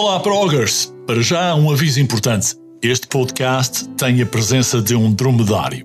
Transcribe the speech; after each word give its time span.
Olá, 0.00 0.20
Progers! 0.20 0.94
Para 1.08 1.20
já, 1.20 1.56
um 1.56 1.72
aviso 1.72 1.98
importante. 1.98 2.54
Este 2.80 3.08
podcast 3.08 3.88
tem 3.96 4.22
a 4.22 4.26
presença 4.26 4.80
de 4.80 4.94
um 4.94 5.12
dromedário. 5.12 5.84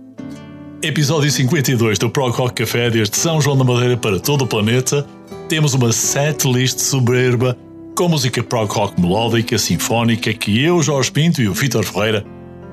Episódio 0.84 1.32
52 1.32 1.98
do 1.98 2.12
Prog 2.12 2.32
Rock 2.32 2.64
Café 2.64 2.92
desde 2.92 3.18
São 3.18 3.42
João 3.42 3.58
da 3.58 3.64
Madeira 3.64 3.98
para 3.98 4.20
todo 4.20 4.44
o 4.44 4.48
planeta. 4.48 5.04
Temos 5.50 5.74
uma 5.74 5.92
set 5.92 6.48
list 6.48 6.78
soberba 6.78 7.58
com 7.98 8.08
música 8.08 8.44
prog 8.44 8.72
rock 8.72 9.02
melódica, 9.02 9.58
sinfónica 9.58 10.32
que 10.32 10.64
eu, 10.64 10.84
Jorge 10.84 11.12
Pinto 11.12 11.42
e 11.42 11.50
o 11.50 11.54
Vitor 11.56 11.84
Ferreira 11.84 12.24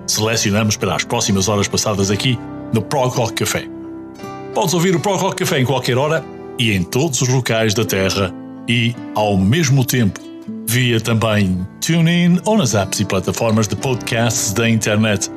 selecionamos 0.06 0.77
para 0.77 0.94
as 0.94 1.05
próximas 1.05 1.48
horas 1.48 1.66
passadas 1.66 2.11
aqui 2.11 2.38
no 2.70 2.83
Prog 2.83 3.16
Rock 3.16 3.33
Café. 3.33 3.64
Podes 4.55 4.74
ouvir 4.74 4.94
o 4.94 5.00
Prog 5.00 5.18
Rock 5.18 5.36
Café 5.36 5.58
em 5.58 5.64
qualquer 5.64 5.96
hora 5.96 6.22
e 6.58 6.70
em 6.72 6.83
todos 6.83 7.22
os 7.22 7.28
locais 7.30 7.72
da 7.72 7.86
Terra 7.86 8.30
e, 8.68 8.94
ao 9.14 9.38
mesmo 9.38 9.86
tempo, 9.86 10.30
via 10.68 11.00
também 11.00 11.66
TuneIn 11.80 12.40
ou 12.44 12.56
nas 12.56 12.74
apps 12.74 13.00
e 13.00 13.04
plataformas 13.04 13.66
de 13.66 13.76
podcasts 13.76 14.52
da 14.52 14.68
internet. 14.68 15.30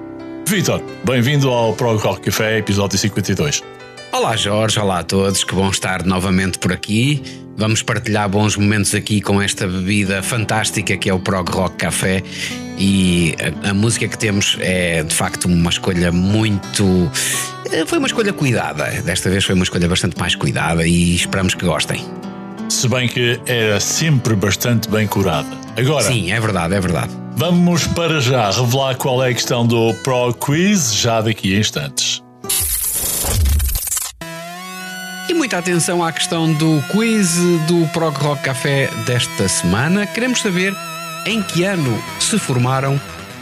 Vitor, 0.47 0.81
bem-vindo 1.03 1.49
ao 1.49 1.73
Prog 1.73 1.99
Rock 2.01 2.21
Café, 2.21 2.57
episódio 2.59 2.97
52. 2.97 3.63
Olá 4.11 4.35
Jorge, 4.35 4.79
olá 4.79 4.99
a 4.99 5.03
todos, 5.03 5.43
que 5.43 5.55
bom 5.55 5.69
estar 5.69 6.05
novamente 6.05 6.59
por 6.59 6.71
aqui. 6.71 7.23
Vamos 7.57 7.81
partilhar 7.81 8.29
bons 8.29 8.57
momentos 8.57 8.93
aqui 8.93 9.21
com 9.21 9.41
esta 9.41 9.67
bebida 9.67 10.21
fantástica 10.21 10.95
que 10.97 11.09
é 11.09 11.13
o 11.13 11.19
Prog 11.19 11.49
Rock 11.49 11.77
Café 11.77 12.21
e 12.77 13.35
a, 13.63 13.69
a 13.69 13.73
música 13.73 14.07
que 14.07 14.17
temos 14.17 14.57
é 14.59 15.03
de 15.03 15.13
facto 15.13 15.45
uma 15.45 15.69
escolha 15.69 16.11
muito. 16.11 17.11
eh, 17.71 17.85
Foi 17.85 17.97
uma 17.97 18.07
escolha 18.07 18.33
cuidada. 18.33 18.85
Desta 19.01 19.29
vez 19.29 19.43
foi 19.45 19.55
uma 19.55 19.63
escolha 19.63 19.87
bastante 19.87 20.19
mais 20.19 20.35
cuidada 20.35 20.85
e 20.85 21.15
esperamos 21.15 21.55
que 21.55 21.65
gostem. 21.65 22.03
Se 22.73 22.87
bem 22.89 23.07
que 23.07 23.39
era 23.45 23.79
sempre 23.79 24.35
bastante 24.35 24.89
bem 24.89 25.05
curada. 25.05 25.47
Agora, 25.77 26.03
Sim, 26.03 26.31
é 26.31 26.39
verdade, 26.39 26.73
é 26.73 26.79
verdade. 26.81 27.11
vamos 27.35 27.85
para 27.87 28.19
já 28.19 28.49
revelar 28.49 28.95
qual 28.95 29.23
é 29.23 29.29
a 29.29 29.33
questão 29.33 29.65
do 29.65 29.93
Prog 30.03 30.33
Quiz 30.37 30.93
já 30.95 31.21
daqui 31.21 31.55
a 31.55 31.59
instantes. 31.59 32.21
E 35.29 35.33
muita 35.35 35.59
atenção 35.59 36.03
à 36.03 36.11
questão 36.11 36.51
do 36.53 36.83
quiz 36.91 37.37
do 37.67 37.87
Prog 37.93 38.15
Rock 38.17 38.41
Café 38.41 38.89
desta 39.05 39.47
semana. 39.47 40.05
Queremos 40.07 40.41
saber 40.41 40.73
em 41.27 41.41
que 41.43 41.63
ano 41.63 42.01
se 42.19 42.37
formaram 42.39 42.99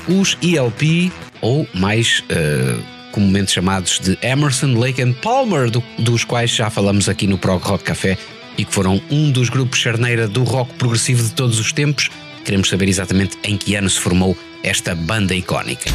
os 0.10 0.38
ELP, 0.44 1.10
ou 1.42 1.66
mais 1.74 2.22
eh, 2.30 2.76
comumente 3.12 3.52
chamados 3.54 3.98
de 4.00 4.18
Emerson, 4.22 4.78
Lake 4.78 5.02
and 5.02 5.14
Palmer, 5.14 5.72
do- 5.72 5.84
dos 5.98 6.24
quais 6.26 6.52
já 6.52 6.70
falamos 6.70 7.08
aqui 7.10 7.26
no 7.28 7.38
Prog 7.38 7.62
Rock 7.64 7.84
Café 7.86 8.18
e 8.58 8.66
que 8.66 8.74
foram 8.74 9.02
um 9.10 9.32
dos 9.32 9.50
grupos 9.50 9.80
charneira 9.80 10.28
do 10.28 10.44
rock 10.44 10.74
progressivo 10.76 11.24
de 11.24 11.32
todos 11.32 11.60
os 11.60 11.72
tempos. 11.72 12.10
Queremos 12.44 12.70
saber 12.70 12.90
exatamente 12.90 13.38
em 13.44 13.58
que 13.58 13.76
ano 13.76 13.90
se 13.90 14.00
formou 14.00 14.36
esta 14.64 14.96
banda 14.96 15.36
icónica. 15.36 15.92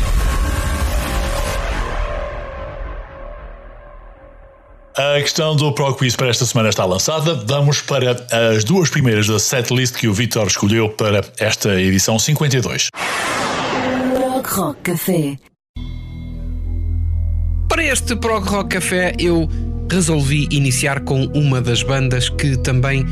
A 4.97 5.21
questão 5.21 5.55
do 5.55 5.72
Prog 5.72 5.95
Quiz 5.99 6.16
para 6.16 6.28
esta 6.28 6.47
semana 6.47 6.71
está 6.71 6.87
lançada. 6.87 7.34
Vamos 7.47 7.83
para 7.83 8.12
as 8.55 8.65
duas 8.65 8.89
primeiras 8.89 9.27
da 9.27 9.39
setlist 9.39 9.95
que 9.95 10.09
o 10.09 10.15
Vitor 10.15 10.47
escolheu 10.47 10.89
para 10.89 11.21
esta 11.39 11.78
edição 11.78 12.19
52. 12.19 12.89
Prog 14.15 14.47
Rock 14.49 14.81
Café. 14.81 15.37
Para 17.69 17.84
este 17.84 18.16
Prog 18.16 18.49
Rock 18.49 18.77
Café 18.77 19.15
eu 19.19 19.47
resolvi 19.91 20.48
iniciar 20.50 21.00
com 21.00 21.24
uma 21.26 21.60
das 21.60 21.82
bandas 21.82 22.28
que 22.28 22.56
também 22.56 23.04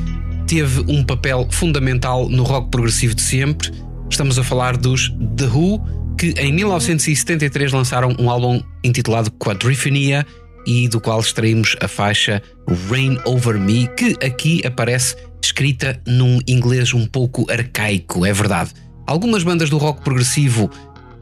teve 0.46 0.80
um 0.88 1.02
papel 1.02 1.48
fundamental 1.50 2.28
no 2.28 2.42
rock 2.42 2.70
progressivo 2.70 3.14
de 3.14 3.22
sempre. 3.22 3.70
Estamos 4.10 4.38
a 4.38 4.44
falar 4.44 4.76
dos 4.76 5.10
The 5.36 5.46
Who, 5.46 5.82
que 6.18 6.34
em 6.38 6.52
1973 6.52 7.72
lançaram 7.72 8.14
um 8.18 8.30
álbum 8.30 8.62
intitulado 8.82 9.30
Quadriphenia 9.32 10.26
e 10.66 10.88
do 10.88 11.00
qual 11.00 11.20
extraímos 11.20 11.76
a 11.80 11.88
faixa 11.88 12.42
Rain 12.91 13.18
Over 13.24 13.58
Me, 13.58 13.88
que 13.96 14.16
aqui 14.24 14.62
aparece 14.66 15.16
escrita 15.42 16.00
num 16.06 16.41
inglês 16.46 16.94
um 16.94 17.06
pouco 17.06 17.50
arcaico, 17.50 18.24
é 18.24 18.32
verdade. 18.32 18.72
Algumas 19.06 19.42
bandas 19.42 19.68
do 19.68 19.76
rock 19.76 20.02
progressivo 20.02 20.70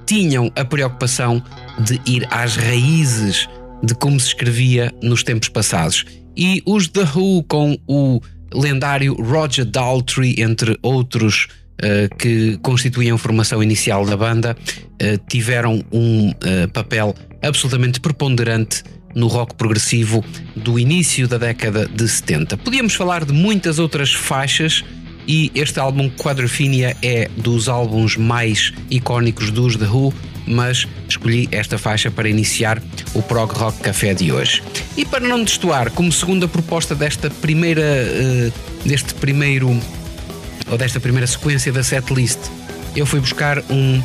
tinham 0.07 0.51
a 0.55 0.65
preocupação 0.65 1.43
de 1.81 2.01
ir 2.07 2.27
às 2.31 2.57
raízes 2.57 3.49
de 3.83 3.95
como 3.95 4.19
se 4.19 4.29
escrevia 4.29 4.93
nos 5.03 5.23
tempos 5.23 5.49
passados. 5.49 6.05
E 6.37 6.63
os 6.65 6.89
The 6.89 7.05
Who, 7.15 7.45
com 7.45 7.77
o 7.87 8.21
lendário 8.55 9.15
Roger 9.15 9.65
Daltrey, 9.65 10.37
entre 10.39 10.79
outros 10.83 11.49
eh, 11.79 12.09
que 12.19 12.59
constituíam 12.63 13.17
a 13.17 13.19
formação 13.19 13.63
inicial 13.63 14.07
da 14.07 14.17
banda, 14.17 14.57
eh, 14.99 15.19
tiveram 15.29 15.85
um 15.93 16.33
eh, 16.45 16.67
papel 16.69 17.15
absolutamente 17.43 17.99
preponderante 17.99 18.85
no 19.15 19.27
rock 19.27 19.55
progressivo 19.57 20.25
do 20.55 20.79
início 20.79 21.27
da 21.27 21.39
década 21.39 21.87
de 21.87 22.09
70. 22.09 22.57
Podíamos 22.59 22.95
falar 22.95 23.25
de 23.25 23.33
muitas 23.33 23.79
outras 23.79 24.13
faixas 24.13 24.85
e 25.27 25.51
este 25.55 25.79
álbum 25.79 26.11
Quadrophenia 26.11 26.97
é 27.03 27.29
dos 27.37 27.69
álbuns 27.69 28.17
mais 28.17 28.73
icónicos 28.91 29.51
dos 29.51 29.77
The 29.77 29.87
Who, 29.87 30.13
mas 30.47 30.87
escolhi 31.09 31.49
esta 31.53 31.79
faixa 31.79 32.11
para 32.11 32.29
iniciar 32.29 32.83
o 33.15 33.23
Prog 33.23 33.53
Rock 33.53 33.81
Café 33.81 34.15
de 34.15 34.33
hoje. 34.33 34.63
E 34.97 35.05
para 35.05 35.27
não 35.27 35.45
destoar, 35.45 35.91
como 35.91 36.11
segunda 36.11 36.49
proposta 36.49 36.95
desta 36.95 37.31
primeira, 37.31 37.83
eh, 37.83 38.53
deste 38.85 39.15
primeiro 39.15 39.69
ou 40.71 40.79
desta 40.79 40.99
primeira 40.99 41.27
sequência 41.27 41.73
da 41.73 41.83
setlist, 41.83 42.39
eu 42.97 43.07
fui 43.07 43.21
buscar 43.21 43.63
um 43.71 44.03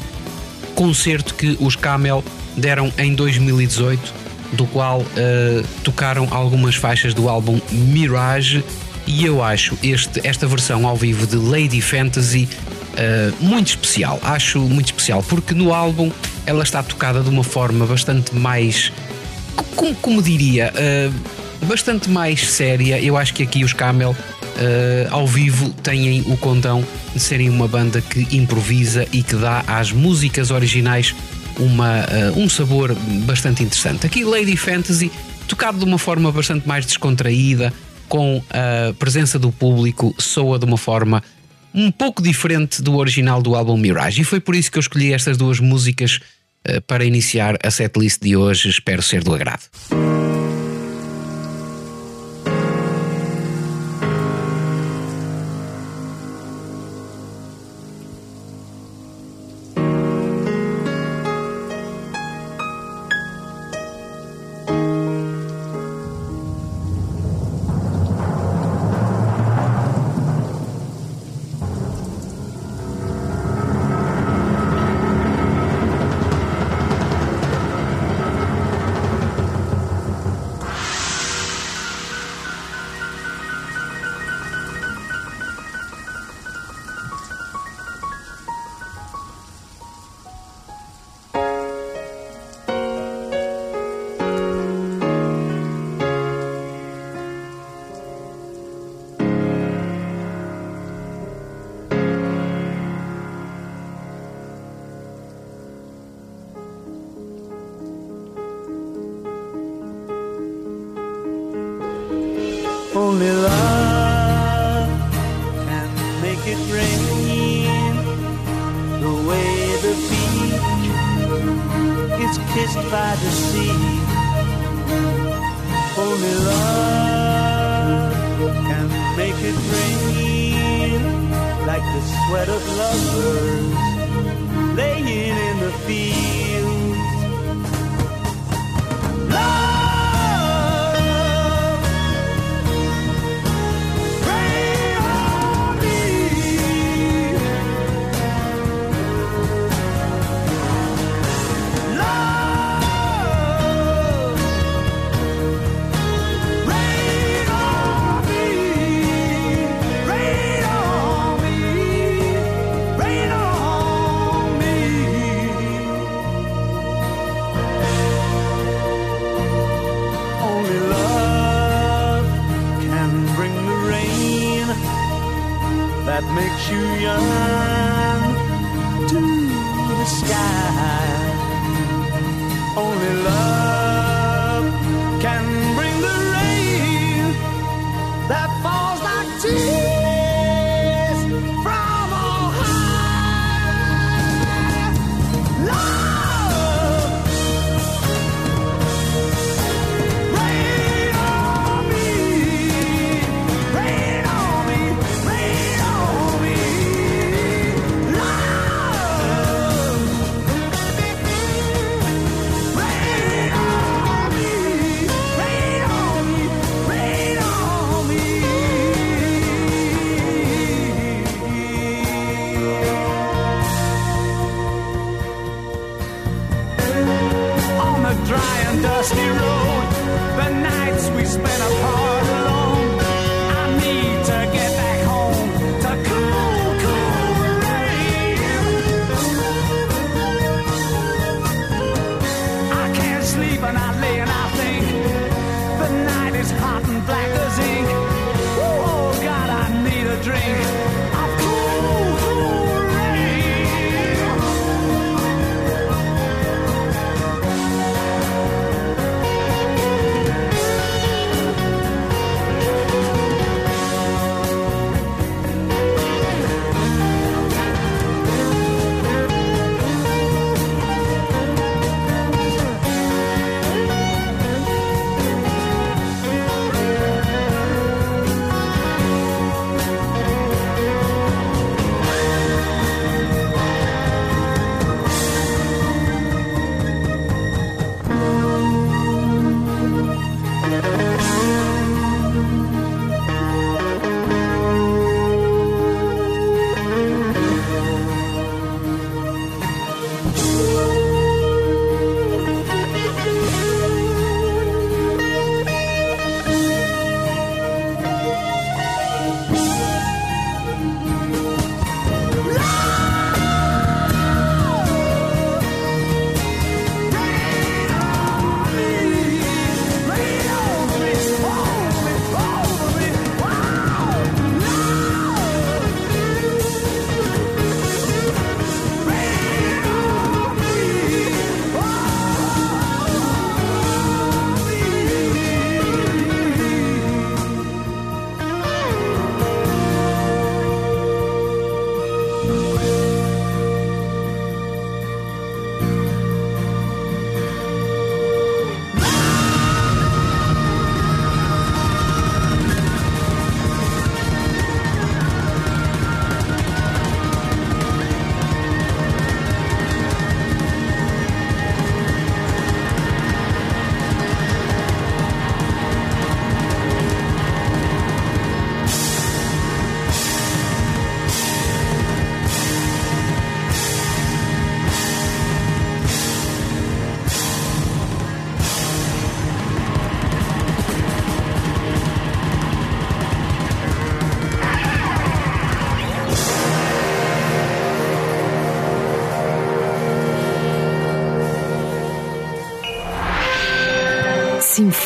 concerto 0.76 1.34
que 1.34 1.58
os 1.60 1.76
Camel 1.76 2.24
deram 2.56 2.92
em 2.98 3.14
2018, 3.14 4.14
do 4.54 4.66
qual 4.68 5.04
eh, 5.16 5.64
tocaram 5.84 6.28
algumas 6.32 6.76
faixas 6.76 7.14
do 7.14 7.28
álbum 7.28 7.60
Mirage, 7.72 8.64
e 9.08 9.26
eu 9.26 9.42
acho 9.42 9.78
este, 9.82 10.22
esta 10.28 10.46
versão 10.46 10.86
ao 10.86 10.96
vivo 10.96 11.26
de 11.26 11.38
Lady 11.38 11.82
Fantasy 11.82 12.48
eh, 12.98 13.32
muito 13.40 13.70
especial. 13.70 14.20
Acho 14.22 14.60
muito 14.60 14.88
especial, 14.88 15.24
porque 15.24 15.54
no 15.54 15.74
álbum 15.74 16.12
ela 16.46 16.64
está 16.64 16.84
tocada 16.84 17.22
de 17.22 17.30
uma 17.30 17.44
forma 17.44 17.86
bastante 17.86 18.36
mais. 18.36 18.92
Como, 19.76 19.96
como 19.96 20.22
diria? 20.22 20.72
eh, 20.76 21.10
bastante 21.66 22.10
mais 22.10 22.48
séria. 22.48 23.02
Eu 23.02 23.18
acho 23.18 23.34
que 23.34 23.44
aqui 23.44 23.64
os 23.64 23.74
Camel 23.74 24.16
eh, 24.58 25.08
ao 25.10 25.28
vivo 25.28 25.70
têm 25.84 26.22
o 26.22 26.38
condão 26.38 26.84
de 27.14 27.20
serem 27.20 27.50
uma 27.50 27.68
banda 27.68 28.02
que 28.02 28.28
improvisa 28.36 29.08
e 29.12 29.24
que 29.24 29.36
dá 29.36 29.64
às 29.68 29.92
músicas 29.92 30.52
originais 30.52 31.16
uma, 31.60 32.00
eh, 32.10 32.32
um 32.36 32.48
sabor 32.48 32.96
bastante 33.26 33.64
interessante. 33.64 34.06
Aqui 34.06 34.24
Lady 34.24 34.56
Fantasy, 34.56 35.12
tocado 35.48 35.80
de 35.80 35.86
uma 35.86 35.98
forma 35.98 36.32
bastante 36.32 36.68
mais 36.68 36.86
descontraída, 36.86 37.74
com 38.08 38.42
a 38.50 38.94
presença 38.94 39.38
do 39.38 39.52
público, 39.52 40.14
soa 40.18 40.58
de 40.58 40.66
uma 40.66 40.78
forma 40.78 41.22
um 41.74 41.92
pouco 41.92 42.22
diferente 42.24 42.82
do 42.82 42.96
original 42.96 43.42
do 43.42 43.56
álbum 43.56 43.78
Mirage. 43.78 44.22
E 44.22 44.26
foi 44.26 44.40
por 44.40 44.56
isso 44.56 44.72
que 44.72 44.78
eu 44.78 44.82
escolhi 44.82 45.14
estas 45.14 45.38
duas 45.38 45.60
músicas 45.60 46.20
eh, 46.64 46.80
para 46.80 47.06
iniciar 47.06 47.58
a 47.64 47.70
setlist 47.70 48.22
de 48.22 48.36
hoje. 48.36 48.70
Espero 48.70 49.02
ser 49.02 49.24
do 49.24 49.34
agrado. 49.34 49.64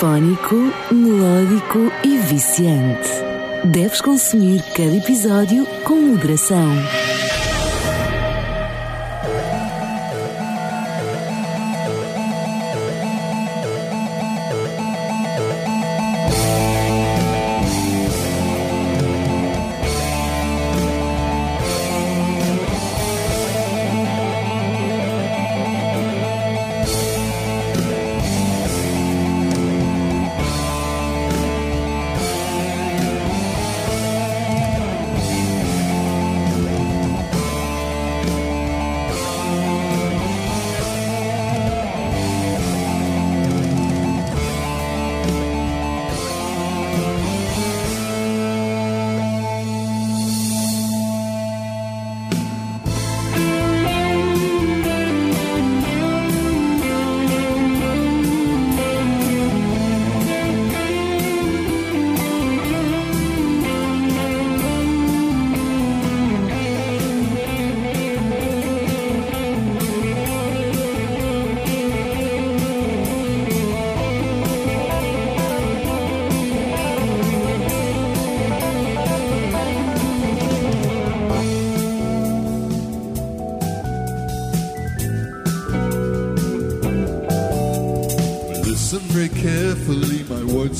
Fónico, 0.02 0.56
melódico 0.92 1.92
e 2.04 2.18
viciante. 2.18 3.08
Deves 3.66 4.02
consumir 4.02 4.64
cada 4.76 4.96
episódio 4.96 5.64
com 5.84 5.94
moderação. 5.94 6.72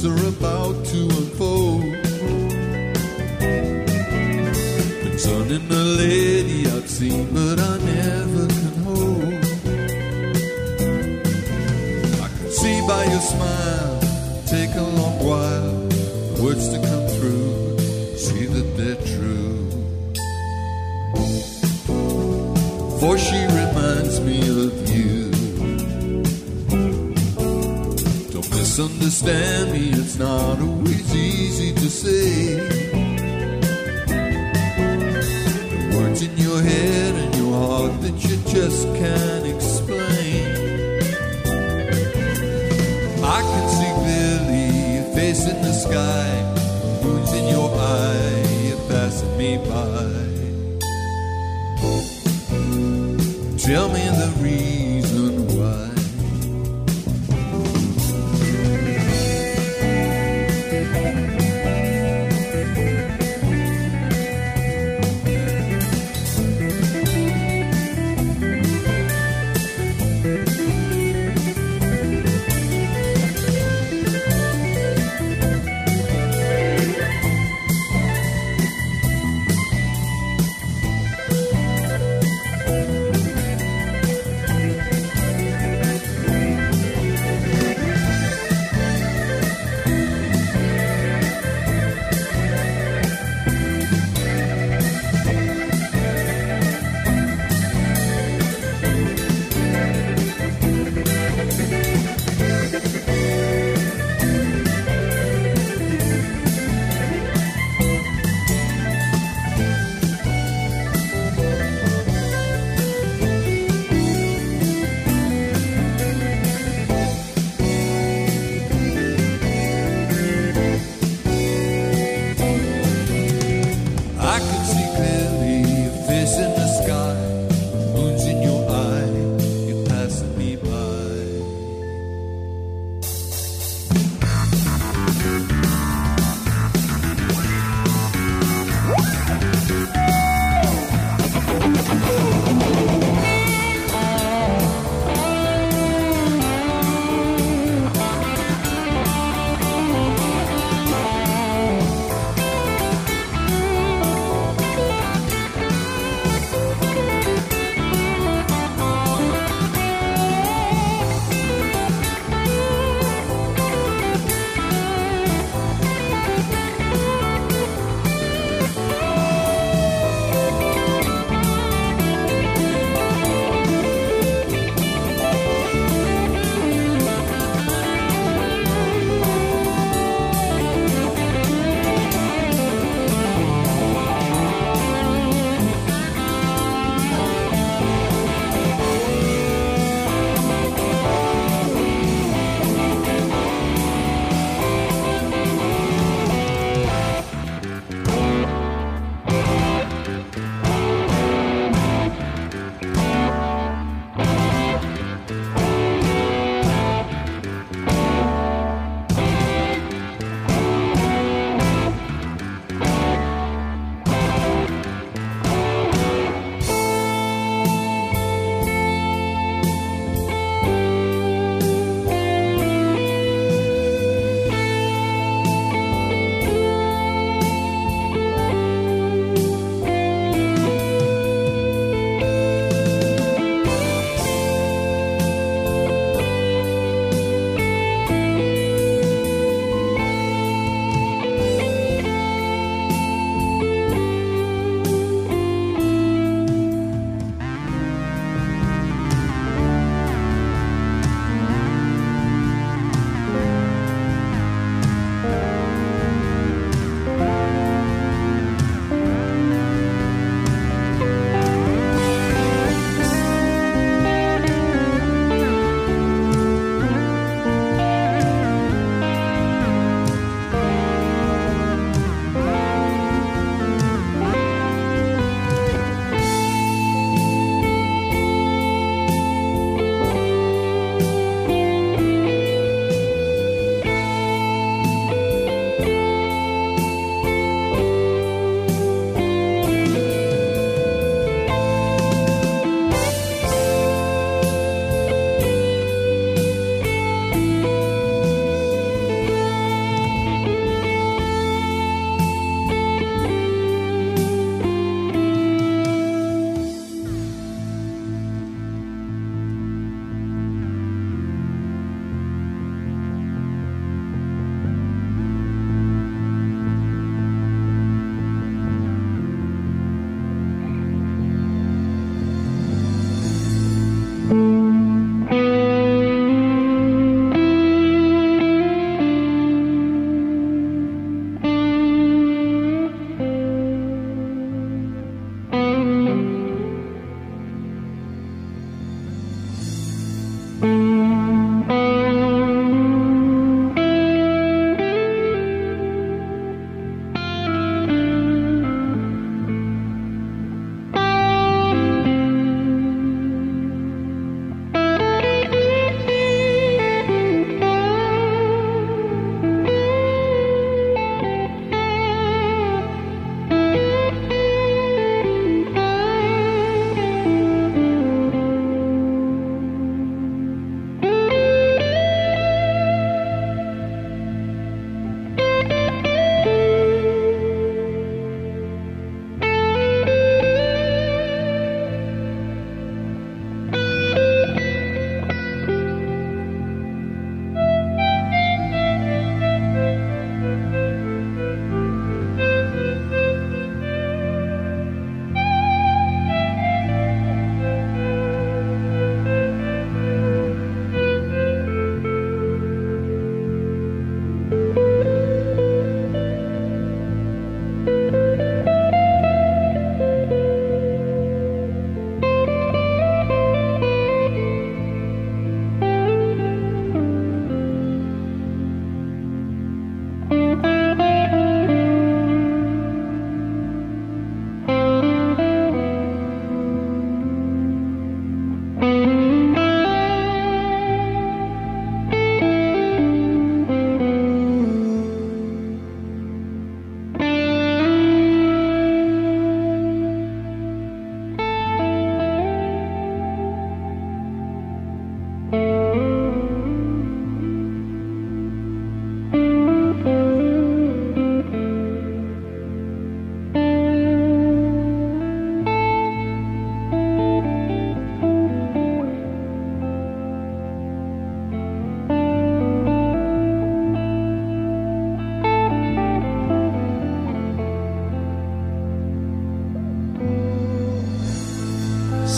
are 0.06 0.28
about 0.28 0.84
to 0.86 1.31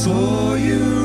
saw 0.03 0.55
you 0.55 1.02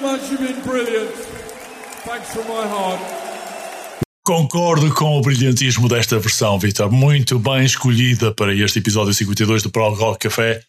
much. 0.00 0.30
You've 0.30 0.40
been 0.40 0.60
brilliant. 0.62 1.10
Thanks 2.04 2.32
from 2.32 2.44
my 2.48 2.66
heart. 2.66 3.00
Concordo 4.24 4.92
com 4.92 5.18
o 5.18 5.20
brilhantismo 5.20 5.88
desta 5.88 6.18
versão, 6.18 6.58
Vitor. 6.58 6.90
Muito 6.90 7.38
bem 7.38 7.64
escolhida 7.64 8.32
para 8.32 8.52
este 8.52 8.80
episódio 8.80 9.14
52 9.14 9.62
do 9.62 9.70
Prog 9.70 9.96
Rock 9.96 10.28
Café. 10.28 10.62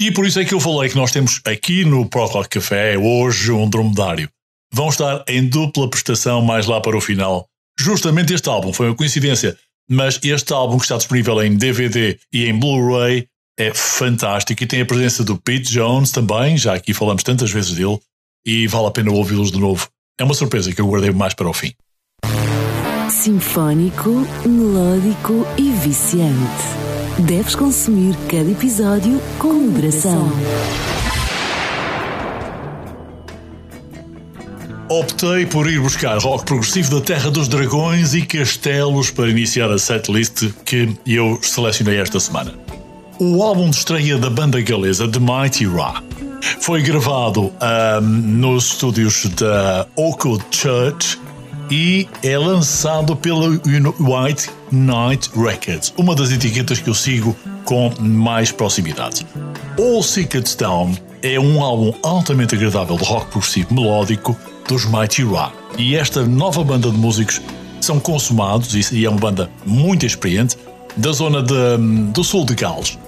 E 0.00 0.10
por 0.10 0.26
isso 0.26 0.40
é 0.40 0.44
que 0.44 0.52
eu 0.52 0.58
falei 0.58 0.90
que 0.90 0.96
nós 0.96 1.12
temos 1.12 1.40
aqui 1.44 1.84
no 1.84 2.08
Prog 2.08 2.32
Rock 2.32 2.48
Café 2.48 2.98
hoje 2.98 3.52
um 3.52 3.70
dromedário. 3.70 4.28
Vão 4.72 4.88
estar 4.88 5.22
em 5.28 5.48
dupla 5.48 5.88
prestação 5.88 6.42
mais 6.42 6.66
lá 6.66 6.80
para 6.80 6.96
o 6.96 7.00
final. 7.00 7.46
Justamente 7.78 8.34
este 8.34 8.48
álbum 8.48 8.72
foi 8.72 8.88
uma 8.88 8.96
coincidência, 8.96 9.56
mas 9.88 10.18
este 10.24 10.52
álbum 10.52 10.78
que 10.78 10.84
está 10.84 10.96
disponível 10.96 11.40
em 11.40 11.56
DVD 11.56 12.18
e 12.32 12.46
em 12.46 12.58
Blu-ray 12.58 13.28
é 13.56 13.72
fantástico 13.72 14.60
e 14.62 14.66
tem 14.66 14.80
a 14.80 14.86
presença 14.86 15.22
do 15.22 15.36
Pete 15.36 15.70
Jones 15.70 16.10
também, 16.10 16.56
já 16.56 16.74
aqui 16.74 16.92
falamos 16.92 17.22
tantas 17.22 17.52
vezes 17.52 17.72
dele, 17.72 18.00
e 18.46 18.66
vale 18.66 18.86
a 18.86 18.90
pena 18.90 19.10
ouvi-los 19.10 19.50
de 19.50 19.58
novo. 19.58 19.88
É 20.18 20.24
uma 20.24 20.34
surpresa 20.34 20.72
que 20.72 20.80
eu 20.80 20.86
guardei 20.86 21.10
mais 21.10 21.34
para 21.34 21.48
o 21.48 21.52
fim. 21.52 21.72
Sinfónico, 23.10 24.26
melódico 24.44 25.46
e 25.56 25.70
viciante. 25.70 26.64
Deves 27.18 27.54
consumir 27.54 28.14
cada 28.28 28.50
episódio 28.50 29.20
com 29.38 29.52
moderação. 29.52 30.30
Optei 34.88 35.46
por 35.46 35.68
ir 35.68 35.80
buscar 35.80 36.18
rock 36.18 36.44
progressivo 36.44 36.98
da 36.98 37.00
Terra 37.00 37.30
dos 37.30 37.48
Dragões 37.48 38.14
e 38.14 38.22
Castelos 38.22 39.10
para 39.10 39.30
iniciar 39.30 39.70
a 39.70 39.78
setlist 39.78 40.52
que 40.64 40.94
eu 41.06 41.38
selecionei 41.42 41.98
esta 41.98 42.20
semana. 42.20 42.54
O 43.18 43.42
álbum 43.42 43.70
de 43.70 43.76
estreia 43.76 44.18
da 44.18 44.28
banda 44.28 44.60
galesa 44.60 45.08
The 45.08 45.18
Mighty 45.20 45.66
Ra 45.66 46.02
foi 46.60 46.82
gravado 46.82 47.52
ahm, 47.60 48.02
nos 48.02 48.66
estúdios 48.66 49.26
da 49.36 49.86
Oakwood 49.96 50.44
Church 50.50 51.18
e 51.70 52.08
é 52.22 52.36
lançado 52.36 53.16
pela 53.16 53.48
White 53.48 54.50
Knight 54.70 55.30
Records, 55.36 55.92
uma 55.96 56.14
das 56.14 56.30
etiquetas 56.30 56.78
que 56.80 56.88
eu 56.88 56.94
sigo 56.94 57.36
com 57.64 57.92
mais 58.00 58.52
proximidade. 58.52 59.26
All 59.78 60.02
Secrets 60.02 60.54
Down 60.54 60.94
é 61.22 61.40
um 61.40 61.62
álbum 61.62 61.92
altamente 62.02 62.54
agradável 62.54 62.96
de 62.96 63.04
rock 63.04 63.30
progressivo 63.30 63.74
melódico 63.74 64.36
dos 64.68 64.84
Mighty 64.84 65.24
Ra. 65.24 65.50
E 65.78 65.96
esta 65.96 66.24
nova 66.24 66.62
banda 66.62 66.90
de 66.90 66.96
músicos 66.96 67.40
são 67.80 67.98
consumados 67.98 68.92
e 68.92 69.04
é 69.04 69.10
uma 69.10 69.18
banda 69.18 69.50
muito 69.64 70.06
experiente 70.06 70.56
da 70.96 71.12
zona 71.12 71.42
de, 71.42 71.76
do 72.12 72.22
sul 72.22 72.44
de 72.44 72.54
Gales, 72.54 72.98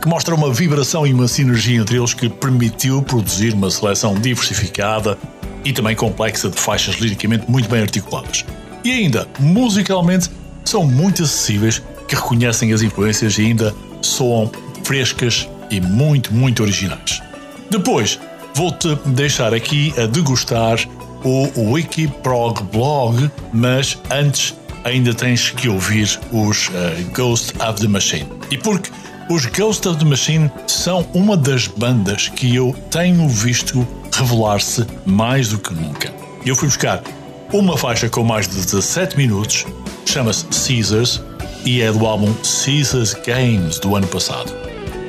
que 0.00 0.08
mostra 0.08 0.34
uma 0.34 0.52
vibração 0.52 1.06
e 1.06 1.12
uma 1.12 1.26
sinergia 1.26 1.80
entre 1.80 1.96
eles 1.96 2.14
que 2.14 2.28
permitiu 2.28 3.02
produzir 3.02 3.52
uma 3.54 3.70
seleção 3.70 4.14
diversificada 4.14 5.18
e 5.64 5.72
também 5.72 5.94
complexa 5.94 6.48
de 6.48 6.58
faixas 6.58 6.96
liricamente 6.96 7.50
muito 7.50 7.68
bem 7.68 7.82
articuladas. 7.82 8.44
E 8.84 8.90
ainda, 8.90 9.28
musicalmente, 9.38 10.30
são 10.64 10.84
muito 10.84 11.22
acessíveis, 11.22 11.82
que 12.08 12.14
reconhecem 12.14 12.72
as 12.72 12.82
influências 12.82 13.38
e 13.38 13.42
ainda 13.42 13.74
soam 14.00 14.50
frescas 14.84 15.48
e 15.70 15.80
muito, 15.80 16.32
muito 16.34 16.62
originais. 16.62 17.22
Depois, 17.70 18.18
vou-te 18.54 18.94
deixar 19.06 19.54
aqui 19.54 19.94
a 19.96 20.06
degustar 20.06 20.78
o 21.24 21.72
Wikiprog 21.72 22.62
Blog, 22.64 23.30
mas 23.52 23.98
antes 24.10 24.54
ainda 24.84 25.14
tens 25.14 25.50
que 25.50 25.68
ouvir 25.68 26.18
os 26.32 26.68
uh, 26.68 26.72
Ghost 27.14 27.54
of 27.62 27.80
the 27.80 27.88
Machine. 27.88 28.26
E 28.50 28.58
porque 28.58 28.90
os 29.32 29.46
Ghost 29.46 29.88
of 29.88 29.98
the 29.98 30.04
Machine 30.04 30.50
são 30.66 31.06
uma 31.14 31.38
das 31.38 31.66
bandas 31.66 32.28
que 32.28 32.54
eu 32.54 32.76
tenho 32.90 33.26
visto 33.26 33.86
revelar-se 34.12 34.86
mais 35.06 35.48
do 35.48 35.58
que 35.58 35.72
nunca. 35.72 36.12
Eu 36.44 36.54
fui 36.54 36.68
buscar 36.68 37.02
uma 37.50 37.78
faixa 37.78 38.10
com 38.10 38.22
mais 38.22 38.46
de 38.46 38.56
17 38.56 39.16
minutos, 39.16 39.64
chama-se 40.04 40.44
Caesars 40.44 41.22
e 41.64 41.80
é 41.80 41.90
do 41.90 42.06
álbum 42.06 42.30
Caesars 42.42 43.14
Games 43.26 43.78
do 43.78 43.96
ano 43.96 44.06
passado. 44.06 44.52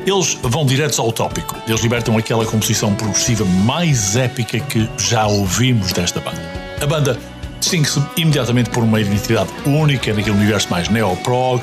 Eles 0.07 0.37
vão 0.41 0.65
diretos 0.65 0.99
ao 0.99 1.11
tópico. 1.11 1.57
Eles 1.67 1.81
libertam 1.81 2.17
aquela 2.17 2.45
composição 2.45 2.95
progressiva 2.95 3.43
mais 3.43 4.15
épica 4.15 4.57
que 4.57 4.89
já 4.97 5.27
ouvimos 5.27 5.91
desta 5.91 6.21
banda. 6.21 6.41
A 6.81 6.85
banda 6.85 7.19
distingue-se 7.59 8.01
imediatamente 8.15 8.69
por 8.69 8.83
uma 8.83 9.01
identidade 9.01 9.51
única 9.65 10.13
naquele 10.13 10.37
universo 10.37 10.69
mais 10.69 10.87
neo-prog 10.87 11.61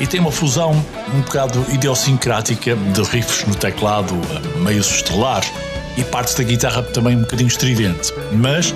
e 0.00 0.06
tem 0.06 0.18
uma 0.18 0.32
fusão 0.32 0.72
um 1.14 1.20
bocado 1.20 1.64
idiosincrática 1.68 2.74
de 2.74 3.02
riffs 3.02 3.46
no 3.46 3.54
teclado 3.54 4.14
meio 4.56 4.80
estelar 4.80 5.44
e 5.96 6.02
partes 6.04 6.34
da 6.34 6.42
guitarra 6.42 6.82
também 6.82 7.16
um 7.16 7.20
bocadinho 7.20 7.48
estridente. 7.48 8.12
Mas 8.32 8.74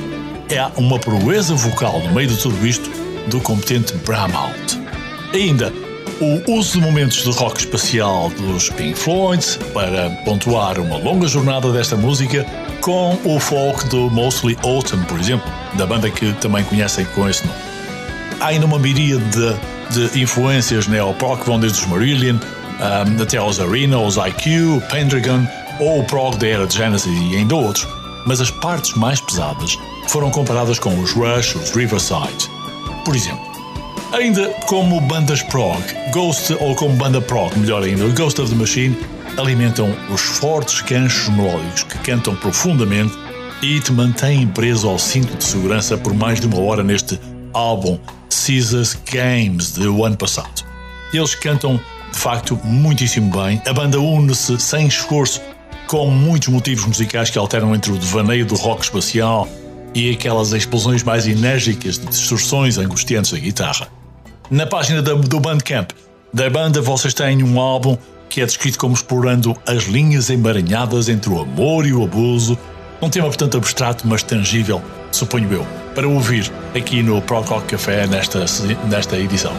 é 0.50 0.62
uma 0.76 0.98
proeza 0.98 1.54
vocal 1.54 2.00
no 2.00 2.12
meio 2.12 2.28
de 2.28 2.36
tudo 2.36 2.66
isto 2.66 2.90
do 3.28 3.40
competente 3.40 3.94
Bramalt. 4.04 4.76
Ainda, 5.32 5.72
o 6.20 6.52
uso 6.52 6.72
de 6.72 6.80
momentos 6.80 7.24
de 7.24 7.30
rock 7.30 7.60
espacial 7.60 8.30
dos 8.30 8.68
Pink 8.70 8.94
Floyd 8.94 9.44
para 9.72 10.10
pontuar 10.24 10.78
uma 10.78 10.96
longa 10.96 11.26
jornada 11.26 11.72
desta 11.72 11.96
música 11.96 12.46
com 12.80 13.18
o 13.24 13.40
folk 13.40 13.88
do 13.88 14.10
Mostly 14.10 14.56
Autumn, 14.62 15.02
por 15.04 15.18
exemplo, 15.18 15.50
da 15.74 15.86
banda 15.86 16.10
que 16.10 16.32
também 16.34 16.62
conhecem 16.64 17.04
com 17.06 17.28
esse 17.28 17.46
nome. 17.46 17.58
Há 18.40 18.48
ainda 18.48 18.66
uma 18.66 18.78
miríade 18.78 19.24
de, 19.30 19.56
de 19.94 20.20
influências 20.20 20.88
neoprog 20.88 21.40
que 21.40 21.46
vão 21.46 21.60
desde 21.60 21.80
os 21.80 21.86
Marillion 21.86 22.36
um, 22.36 23.22
até 23.22 23.36
aos 23.36 23.60
Arena, 23.60 23.96
aos 23.96 24.16
IQ, 24.16 24.82
Pendragon 24.90 25.46
ou 25.78 26.00
o 26.00 26.04
prog 26.04 26.36
da 26.36 26.46
era 26.46 26.66
de 26.66 26.76
Genesis 26.76 27.12
e 27.12 27.36
ainda 27.36 27.54
outros, 27.54 27.86
mas 28.26 28.40
as 28.40 28.50
partes 28.50 28.94
mais 28.94 29.20
pesadas 29.20 29.78
foram 30.08 30.30
comparadas 30.30 30.78
com 30.78 30.98
os 31.00 31.12
Rush, 31.12 31.54
os 31.54 31.70
Riverside. 31.70 32.50
Por 33.04 33.14
exemplo, 33.14 33.44
ainda 34.12 34.48
como 34.66 35.00
bandas 35.00 35.42
prog, 35.42 35.80
Ghost 36.12 36.56
ou 36.60 36.74
como 36.74 36.94
banda 36.94 37.20
prog, 37.20 37.56
melhor 37.56 37.82
ainda, 37.82 38.08
Ghost 38.08 38.40
of 38.40 38.50
the 38.50 38.56
Machine, 38.56 38.98
alimentam 39.36 39.94
os 40.12 40.20
fortes 40.20 40.80
ganchos 40.80 41.28
melódicos 41.28 41.84
que 41.84 41.98
cantam 41.98 42.34
profundamente 42.36 43.14
e 43.62 43.78
te 43.80 43.92
mantêm 43.92 44.46
preso 44.48 44.88
ao 44.88 44.98
cinto 44.98 45.36
de 45.36 45.44
segurança 45.44 45.96
por 45.96 46.12
mais 46.14 46.40
de 46.40 46.46
uma 46.46 46.60
hora 46.60 46.82
neste 46.82 47.18
álbum 47.52 47.98
Caesar's 48.34 48.98
Games 49.10 49.72
do 49.72 50.04
ano 50.04 50.16
passado. 50.16 50.64
Eles 51.12 51.34
cantam 51.34 51.80
de 52.12 52.18
facto 52.18 52.58
muitíssimo 52.64 53.30
bem, 53.30 53.60
a 53.66 53.72
banda 53.72 54.00
une-se 54.00 54.58
sem 54.58 54.86
esforço 54.86 55.40
com 55.86 56.10
muitos 56.10 56.48
motivos 56.48 56.84
musicais 56.86 57.30
que 57.30 57.38
alternam 57.38 57.74
entre 57.74 57.92
o 57.92 57.98
devaneio 57.98 58.46
do 58.46 58.54
rock 58.54 58.82
espacial 58.82 59.48
e 59.94 60.10
aquelas 60.10 60.52
explosões 60.52 61.02
mais 61.02 61.26
enérgicas 61.26 61.98
de 61.98 62.06
distorções 62.06 62.78
angustiantes 62.78 63.32
da 63.32 63.38
guitarra. 63.38 63.88
Na 64.50 64.66
página 64.66 65.02
do 65.02 65.40
Bandcamp 65.40 65.90
da 66.32 66.50
banda 66.50 66.80
vocês 66.80 67.14
têm 67.14 67.42
um 67.42 67.60
álbum 67.60 67.96
que 68.28 68.40
é 68.40 68.46
descrito 68.46 68.78
como 68.78 68.94
explorando 68.94 69.56
as 69.66 69.84
linhas 69.84 70.30
emaranhadas 70.30 71.08
entre 71.08 71.30
o 71.30 71.40
amor 71.40 71.86
e 71.86 71.92
o 71.92 72.02
abuso, 72.02 72.58
um 73.00 73.08
tema 73.08 73.28
portanto 73.28 73.56
abstrato 73.56 74.06
mas 74.06 74.22
tangível, 74.22 74.82
suponho 75.12 75.52
eu, 75.52 75.83
para 75.94 76.08
ouvir 76.08 76.50
aqui 76.74 77.02
no 77.02 77.22
Prococ 77.22 77.66
Café 77.66 78.06
nesta, 78.06 78.44
nesta 78.88 79.18
edição. 79.18 79.54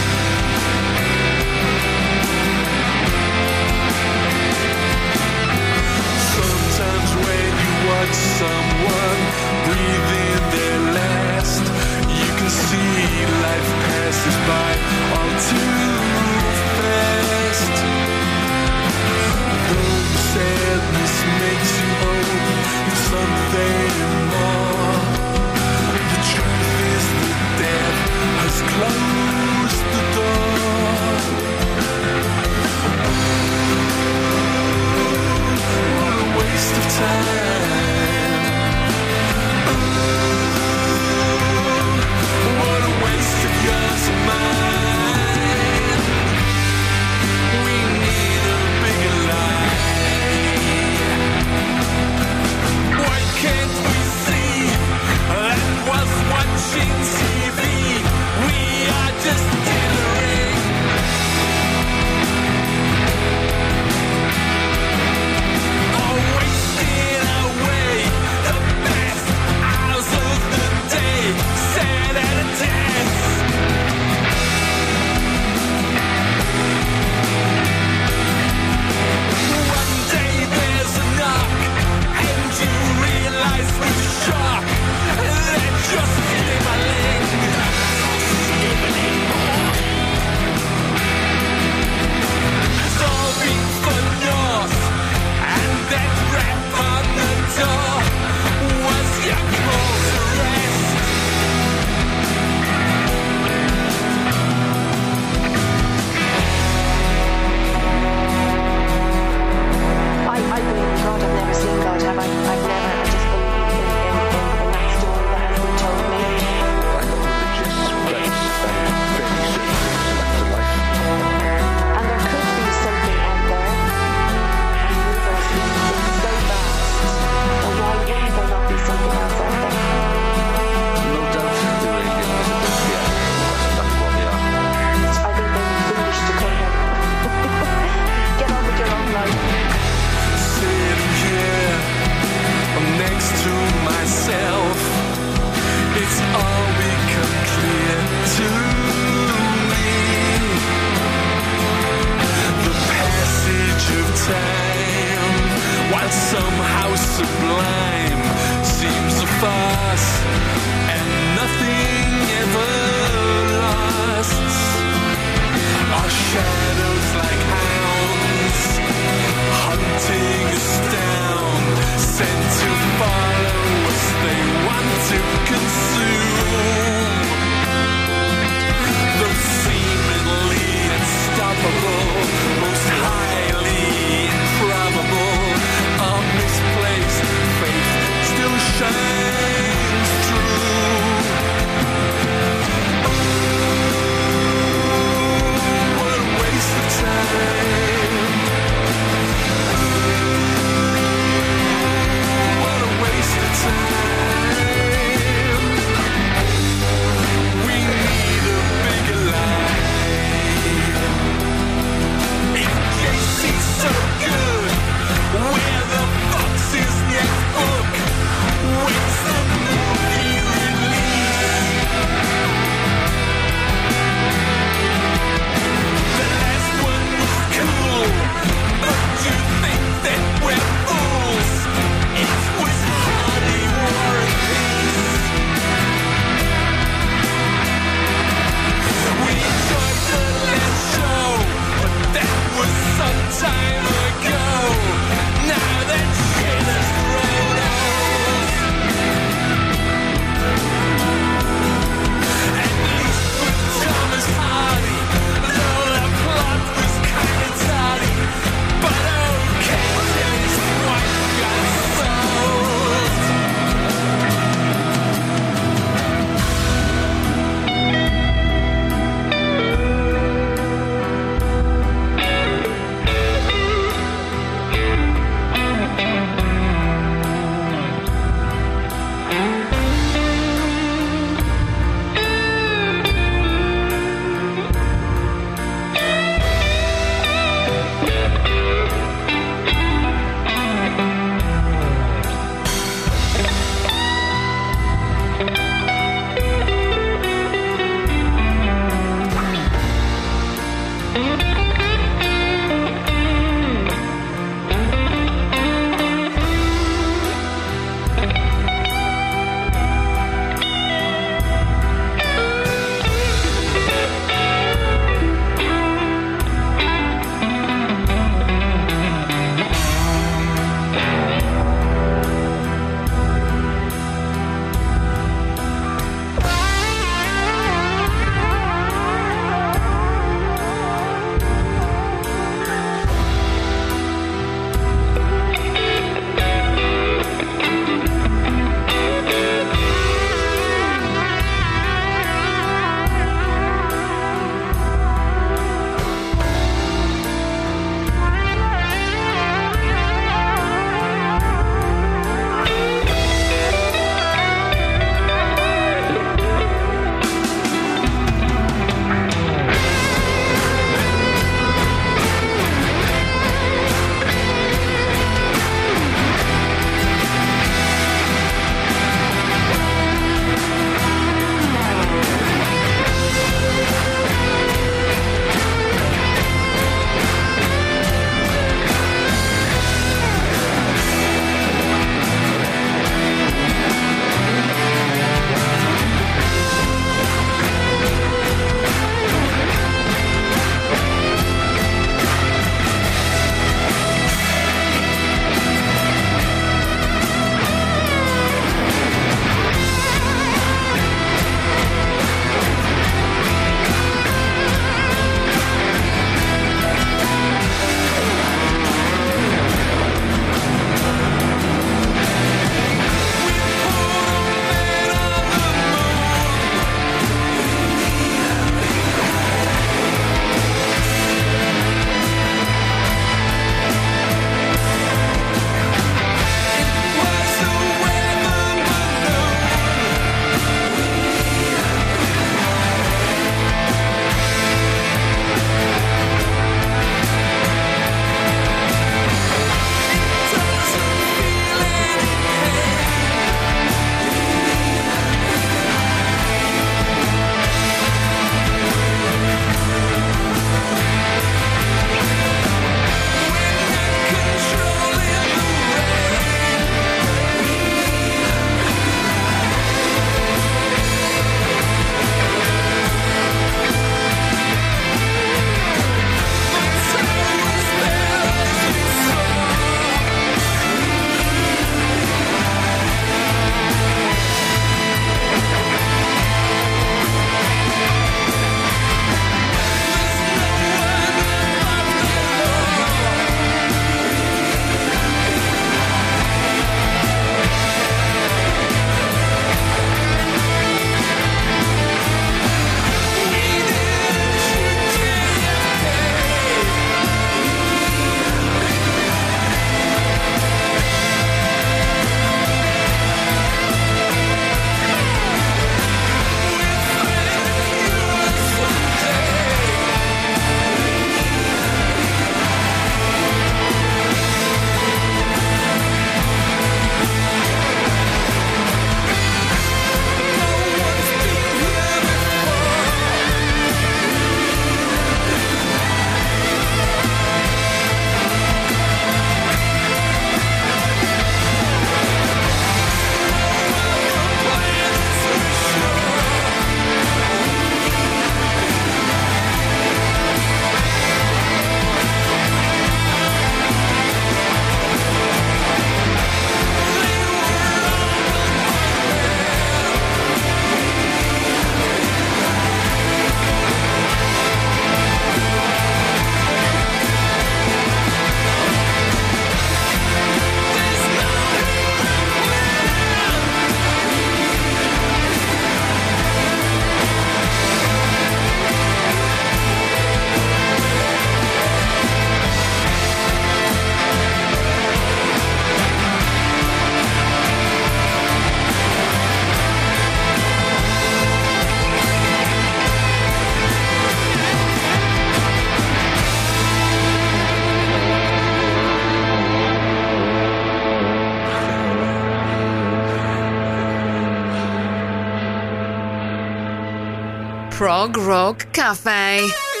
Prog 598.01 598.35
Rock 598.35 598.87
Café. 598.91 600.00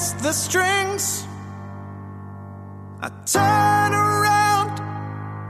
against 0.00 0.18
the 0.20 0.32
strings. 0.32 1.26
I 3.02 3.10
turn 3.26 3.92
around 3.92 4.80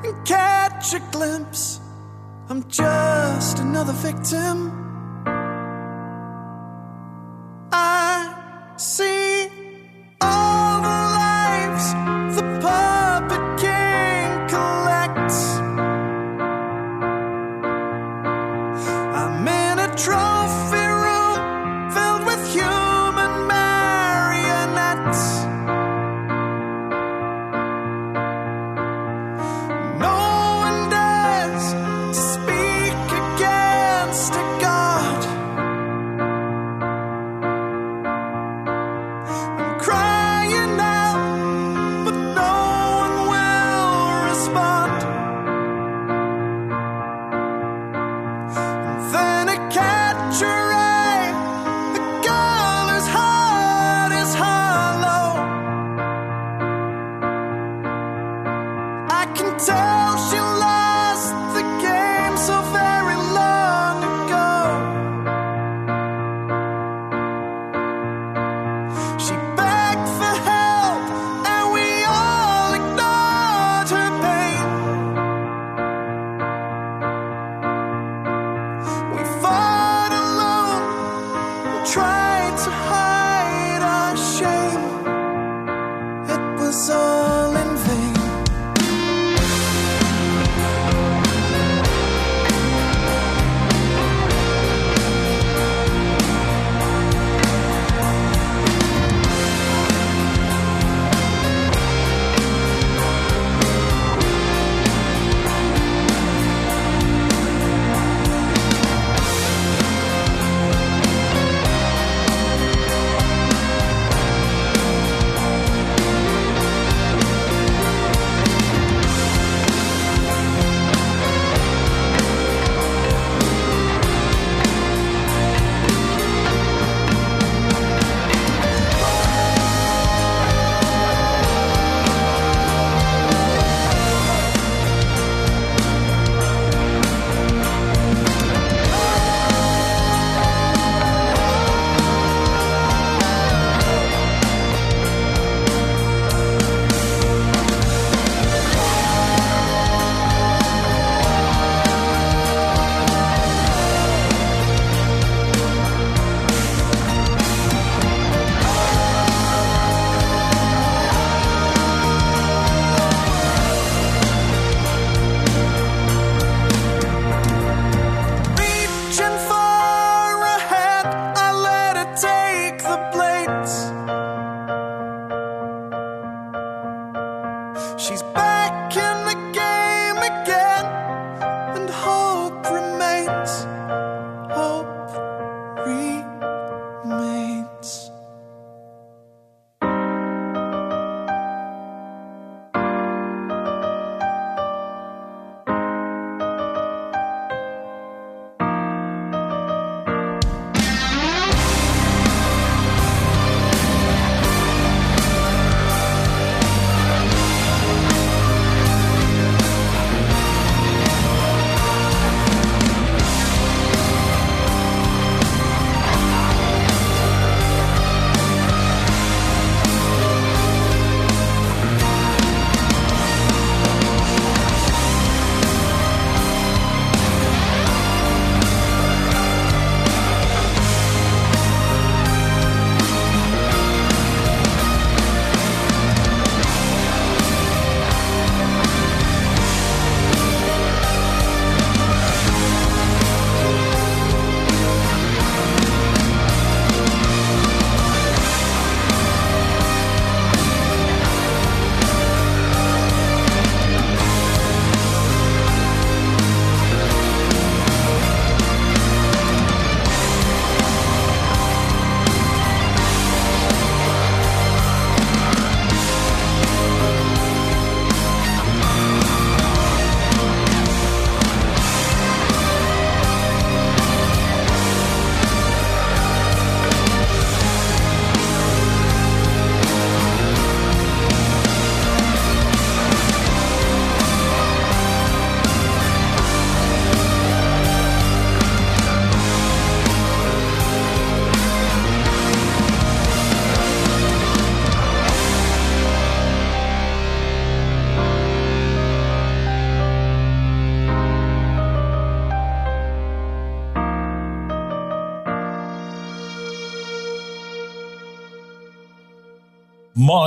and 0.05 0.27
catch 0.27 0.93
a 0.93 1.01
glimpse. 1.13 1.81
I'm 2.49 2.69
just 2.69 3.61
another 3.61 3.93
victim. 3.93 4.80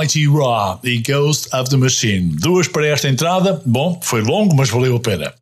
Mighty 0.04 0.26
Raw 0.26 0.78
e 0.84 0.98
Ghost 0.98 1.48
of 1.54 1.70
the 1.70 1.78
Machine. 1.78 2.36
Duas 2.38 2.68
para 2.68 2.86
esta 2.88 3.08
entrada. 3.08 3.62
Bom, 3.64 3.98
foi 4.02 4.20
longo, 4.20 4.54
mas 4.54 4.68
valeu 4.68 4.96
a 4.96 5.00
pena. 5.00 5.32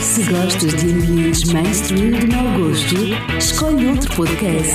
Se 0.00 0.22
gostas 0.22 0.72
de 0.72 0.92
ambientes 0.92 1.52
mainstream 1.52 2.12
de 2.12 2.26
mau 2.28 2.56
gosto, 2.56 2.94
escolhe 3.36 3.88
outro 3.88 4.14
podcast. 4.14 4.72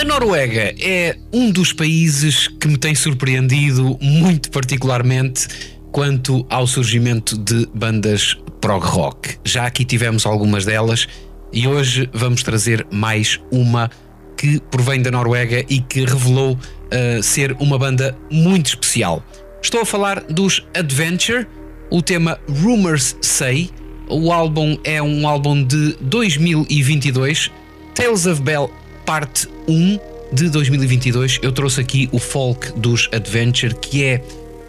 A 0.00 0.04
Noruega 0.04 0.74
é 0.80 1.16
um 1.32 1.52
dos 1.52 1.72
países 1.72 2.48
que 2.48 2.66
me 2.66 2.76
tem 2.76 2.96
surpreendido 2.96 3.96
muito 4.00 4.50
particularmente 4.50 5.46
quanto 5.92 6.44
ao 6.50 6.66
surgimento 6.66 7.38
de 7.38 7.68
bandas 7.72 8.36
prog 8.60 8.84
rock. 8.84 9.36
Já 9.44 9.66
aqui 9.66 9.84
tivemos 9.84 10.26
algumas 10.26 10.64
delas 10.64 11.06
e 11.52 11.68
hoje 11.68 12.08
vamos 12.12 12.42
trazer 12.42 12.86
mais 12.90 13.38
uma 13.50 13.90
que 14.36 14.58
provém 14.70 15.02
da 15.02 15.10
Noruega 15.10 15.64
e 15.68 15.80
que 15.80 16.04
revelou 16.04 16.54
uh, 16.54 17.22
ser 17.22 17.54
uma 17.60 17.78
banda 17.78 18.16
muito 18.30 18.66
especial. 18.66 19.22
Estou 19.62 19.82
a 19.82 19.84
falar 19.84 20.20
dos 20.22 20.66
Adventure, 20.74 21.46
o 21.90 22.00
tema 22.00 22.40
Rumors 22.48 23.16
Say. 23.20 23.70
O 24.08 24.32
álbum 24.32 24.78
é 24.82 25.00
um 25.02 25.28
álbum 25.28 25.62
de 25.62 25.94
2022, 26.00 27.50
Tales 27.94 28.26
of 28.26 28.40
Bell 28.42 28.70
Parte 29.04 29.46
1 29.68 29.98
de 30.32 30.48
2022. 30.48 31.38
Eu 31.42 31.52
trouxe 31.52 31.80
aqui 31.80 32.08
o 32.12 32.18
folk 32.18 32.72
dos 32.78 33.08
Adventure, 33.12 33.74
que 33.74 34.04
é 34.04 34.24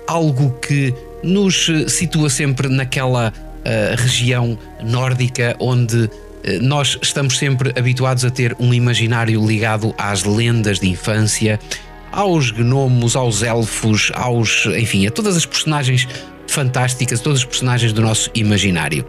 algo 0.05 0.51
que 0.59 0.93
nos 1.23 1.69
situa 1.87 2.29
sempre 2.29 2.67
naquela 2.67 3.31
uh, 3.31 4.01
região 4.01 4.57
nórdica 4.83 5.55
onde 5.59 6.09
nós 6.61 6.97
estamos 7.01 7.37
sempre 7.37 7.73
habituados 7.77 8.25
a 8.25 8.29
ter 8.29 8.55
um 8.59 8.73
imaginário 8.73 9.45
ligado 9.45 9.93
às 9.97 10.23
lendas 10.23 10.79
de 10.79 10.89
infância, 10.89 11.59
aos 12.11 12.51
gnomos, 12.51 13.15
aos 13.15 13.41
elfos, 13.41 14.11
aos, 14.13 14.65
enfim, 14.77 15.07
a 15.07 15.11
todas 15.11 15.35
as 15.35 15.45
personagens 15.45 16.07
fantásticas, 16.47 17.19
todos 17.19 17.39
os 17.39 17.45
personagens 17.45 17.91
do 17.93 18.01
nosso 18.01 18.29
imaginário. 18.35 19.05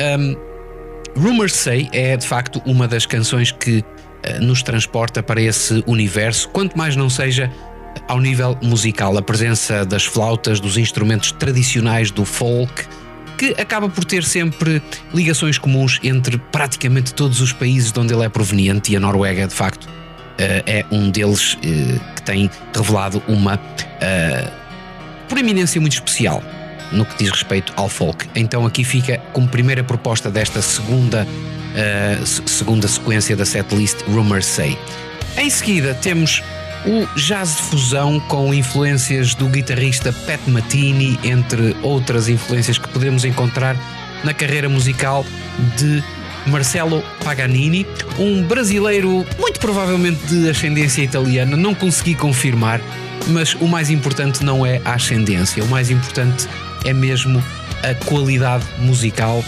Um, 0.00 0.36
Rumors 1.16 1.54
Say 1.54 1.88
é 1.92 2.16
de 2.16 2.26
facto 2.26 2.60
uma 2.66 2.88
das 2.88 3.06
canções 3.06 3.52
que 3.52 3.78
uh, 3.78 4.42
nos 4.42 4.62
transporta 4.62 5.22
para 5.22 5.40
esse 5.40 5.82
universo, 5.86 6.48
quanto 6.50 6.76
mais 6.76 6.96
não 6.96 7.08
seja 7.08 7.50
ao 8.08 8.20
nível 8.20 8.58
musical, 8.62 9.16
a 9.16 9.22
presença 9.22 9.84
das 9.84 10.04
flautas, 10.04 10.60
dos 10.60 10.76
instrumentos 10.76 11.32
tradicionais 11.32 12.10
do 12.10 12.24
folk, 12.24 12.86
que 13.36 13.54
acaba 13.60 13.88
por 13.88 14.04
ter 14.04 14.24
sempre 14.24 14.82
ligações 15.12 15.58
comuns 15.58 15.98
entre 16.02 16.38
praticamente 16.38 17.14
todos 17.14 17.40
os 17.40 17.52
países 17.52 17.92
de 17.92 17.98
onde 17.98 18.14
ele 18.14 18.24
é 18.24 18.28
proveniente, 18.28 18.92
e 18.92 18.96
a 18.96 19.00
Noruega, 19.00 19.46
de 19.46 19.54
facto, 19.54 19.88
eh, 20.38 20.62
é 20.66 20.84
um 20.90 21.10
deles 21.10 21.56
eh, 21.62 21.98
que 22.16 22.22
tem 22.22 22.50
revelado 22.74 23.22
uma 23.28 23.60
eh, 24.00 24.48
proeminência 25.28 25.80
muito 25.80 25.94
especial 25.94 26.42
no 26.90 27.04
que 27.04 27.16
diz 27.16 27.30
respeito 27.30 27.72
ao 27.76 27.88
folk. 27.88 28.28
Então 28.34 28.66
aqui 28.66 28.84
fica 28.84 29.18
como 29.32 29.48
primeira 29.48 29.82
proposta 29.82 30.30
desta 30.30 30.60
segunda, 30.60 31.26
segunda 32.46 32.86
sequência 32.86 33.34
da 33.34 33.46
setlist 33.46 34.02
Rumors 34.08 34.44
Say. 34.44 34.76
Em 35.38 35.48
seguida 35.48 35.94
temos 35.94 36.42
o 36.86 37.06
jazz 37.16 37.56
de 37.56 37.62
fusão 37.62 38.18
com 38.20 38.52
influências 38.52 39.34
do 39.34 39.46
guitarrista 39.46 40.12
Pat 40.12 40.40
Matini, 40.46 41.18
entre 41.22 41.76
outras 41.82 42.28
influências 42.28 42.78
que 42.78 42.88
podemos 42.88 43.24
encontrar 43.24 43.76
na 44.24 44.34
carreira 44.34 44.68
musical 44.68 45.24
de 45.76 46.02
Marcelo 46.46 47.02
Paganini, 47.24 47.86
um 48.18 48.42
brasileiro 48.42 49.24
muito 49.38 49.60
provavelmente 49.60 50.26
de 50.26 50.48
ascendência 50.48 51.02
italiana, 51.02 51.56
não 51.56 51.74
consegui 51.74 52.14
confirmar, 52.14 52.80
mas 53.28 53.54
o 53.54 53.68
mais 53.68 53.90
importante 53.90 54.44
não 54.44 54.66
é 54.66 54.80
a 54.84 54.94
ascendência, 54.94 55.62
o 55.62 55.68
mais 55.68 55.90
importante 55.90 56.48
é 56.84 56.92
mesmo 56.92 57.42
a 57.82 57.94
qualidade 58.06 58.64
musical, 58.78 59.44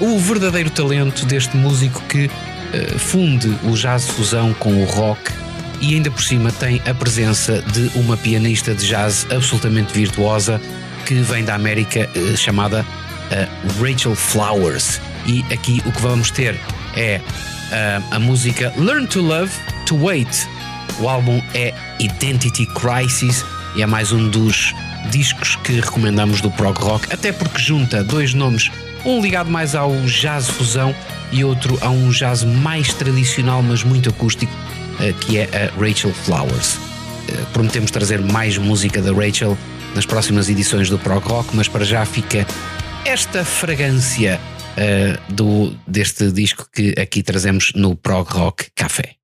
um, 0.00 0.14
o 0.14 0.18
verdadeiro 0.18 0.70
talento 0.70 1.24
deste 1.26 1.56
músico 1.56 2.02
que 2.08 2.26
uh, 2.26 2.98
funde 2.98 3.48
o 3.64 3.72
jazz 3.74 4.08
fusão 4.08 4.52
com 4.54 4.82
o 4.82 4.84
rock 4.84 5.30
e 5.80 5.94
ainda 5.94 6.10
por 6.10 6.22
cima 6.22 6.52
tem 6.52 6.80
a 6.86 6.94
presença 6.94 7.62
de 7.62 7.90
uma 7.98 8.16
pianista 8.16 8.74
de 8.74 8.86
jazz 8.86 9.26
absolutamente 9.30 9.92
virtuosa 9.92 10.60
que 11.06 11.14
vem 11.14 11.44
da 11.44 11.54
América 11.54 12.08
uh, 12.14 12.36
chamada 12.36 12.82
uh, 12.82 13.82
Rachel 13.82 14.14
Flowers. 14.14 15.00
E 15.26 15.44
aqui 15.52 15.82
o 15.86 15.92
que 15.92 16.00
vamos 16.00 16.30
ter 16.30 16.58
é 16.94 17.20
uh, 17.20 18.14
a 18.14 18.18
música 18.18 18.72
Learn 18.76 19.06
to 19.06 19.20
Love 19.20 19.52
to 19.86 19.96
Wait. 19.96 20.48
O 20.98 21.08
álbum 21.08 21.42
é 21.54 21.72
Identity 21.98 22.66
Crisis 22.66 23.44
e 23.74 23.82
é 23.82 23.86
mais 23.86 24.12
um 24.12 24.28
dos 24.28 24.74
discos 25.10 25.56
que 25.56 25.80
recomendamos 25.80 26.40
do 26.40 26.50
prog 26.50 26.78
rock, 26.78 27.12
até 27.12 27.32
porque 27.32 27.58
junta 27.58 28.04
dois 28.04 28.34
nomes, 28.34 28.70
um 29.04 29.20
ligado 29.20 29.50
mais 29.50 29.74
ao 29.74 29.94
jazz 30.02 30.48
fusão 30.48 30.94
e 31.32 31.42
outro 31.44 31.78
a 31.80 31.88
um 31.88 32.10
jazz 32.10 32.44
mais 32.44 32.92
tradicional, 32.92 33.62
mas 33.62 33.82
muito 33.82 34.10
acústico, 34.10 34.52
que 35.26 35.38
é 35.38 35.44
a 35.44 35.80
Rachel 35.80 36.12
Flowers. 36.12 36.76
Uh, 36.76 37.46
prometemos 37.52 37.90
trazer 37.90 38.20
mais 38.20 38.58
música 38.58 39.00
da 39.00 39.12
Rachel 39.12 39.56
nas 39.94 40.06
próximas 40.06 40.48
edições 40.48 40.88
do 40.88 40.98
prog 40.98 41.26
rock, 41.26 41.54
mas 41.54 41.68
para 41.68 41.84
já 41.84 42.04
fica 42.04 42.46
esta 43.04 43.44
fragrância 43.44 44.40
uh, 44.76 45.32
do, 45.32 45.74
deste 45.86 46.30
disco 46.30 46.68
que 46.72 46.94
aqui 46.98 47.22
trazemos 47.22 47.72
no 47.74 47.96
Prog 47.96 48.28
Rock 48.30 48.68
Café. 48.74 49.14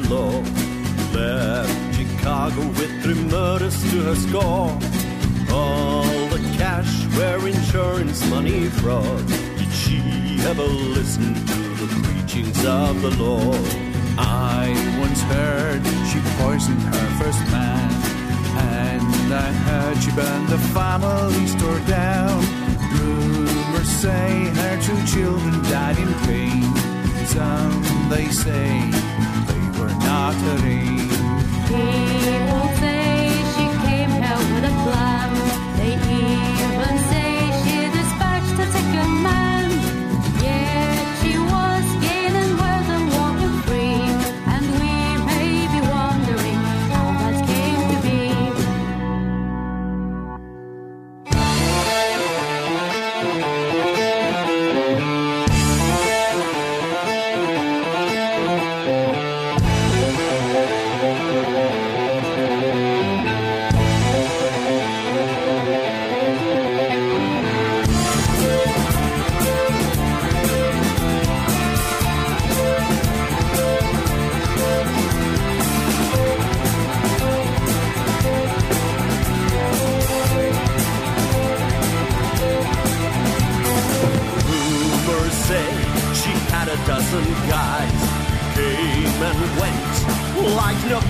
The 0.00 0.14
law. 0.14 0.42
Left 1.12 1.94
Chicago 1.94 2.66
with 2.78 3.02
three 3.02 3.22
murders 3.30 3.78
to 3.90 4.02
her 4.02 4.16
score. 4.16 4.70
All 5.54 6.28
the 6.34 6.42
cash 6.58 6.92
where 7.16 7.46
insurance 7.46 8.28
money 8.28 8.66
fraud. 8.80 9.24
Did 9.58 9.72
she 9.72 10.00
ever 10.50 10.66
listen 10.98 11.34
to 11.34 11.62
the 11.82 11.88
preachings 12.02 12.64
of 12.64 13.02
the 13.02 13.10
Lord? 13.22 13.66
I 14.18 14.74
once 14.98 15.20
heard 15.22 15.82
she 16.10 16.18
poisoned 16.42 16.82
her 16.82 17.08
first 17.20 17.42
man, 17.52 17.90
and 18.74 19.32
I 19.32 19.50
heard 19.66 19.96
she 20.02 20.10
burned 20.10 20.48
the 20.48 20.58
family 20.74 21.46
store 21.46 21.82
down. 21.86 22.40
Rumors 22.98 23.88
say 23.88 24.50
her 24.58 24.76
two 24.82 25.00
children 25.06 25.62
died 25.64 25.98
in 25.98 26.12
pain. 26.26 26.62
Some 27.26 28.08
they 28.10 28.28
say 28.28 28.90
were 29.78 29.94
not 30.06 30.34
her 30.34 30.84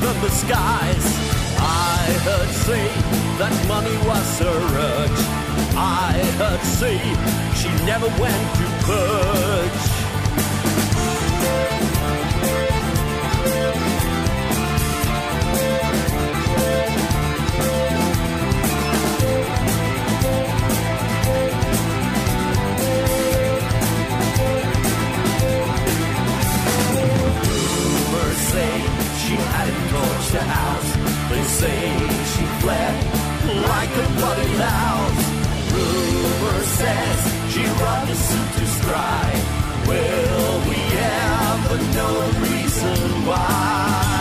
like 0.04 0.14
November 0.14 0.30
skies. 0.30 1.06
I 1.58 2.12
heard 2.24 2.48
say 2.48 2.88
that 3.38 3.52
money 3.68 3.96
was 4.06 4.38
her 4.38 4.60
urge. 4.76 5.20
I 5.76 6.12
heard 6.38 6.60
say 6.60 6.98
she 7.54 7.68
never 7.84 8.08
went 8.20 8.54
to 8.56 8.66
purge. 8.84 9.90
Say 28.54 28.93
she 29.34 29.40
hadn't 29.40 29.84
torched 29.90 30.32
the 30.32 30.42
house. 30.42 30.90
They 31.30 31.42
say 31.60 31.80
she 32.32 32.44
fled 32.60 32.94
like 33.72 33.92
a 34.04 34.06
bloody 34.16 34.52
louse. 34.64 35.24
Rumor 35.74 36.60
says 36.78 37.18
she 37.52 37.64
robbed 37.82 38.10
a 38.10 38.14
suit 38.14 38.50
to 38.58 38.66
strike. 38.78 39.44
Will 39.88 40.54
we 40.70 40.80
ever 41.50 41.78
know 41.94 42.12
the 42.22 42.40
reason 42.40 43.26
why? 43.26 44.13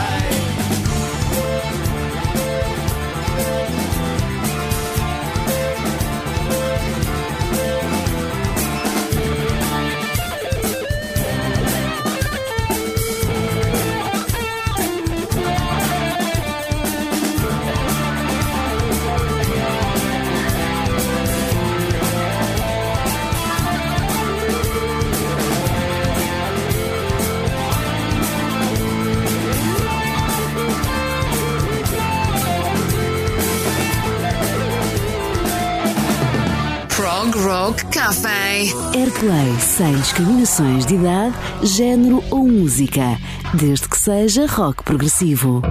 Rock 37.44 37.84
Café. 37.88 38.62
Airplay 38.96 39.60
sem 39.60 39.94
discriminações 39.98 40.86
de 40.86 40.96
idade, 40.96 41.36
género 41.62 42.24
ou 42.32 42.48
música, 42.48 43.18
desde 43.54 43.90
que 43.90 43.98
seja 43.98 44.48
rock 44.48 44.82
progressivo. 44.82 45.62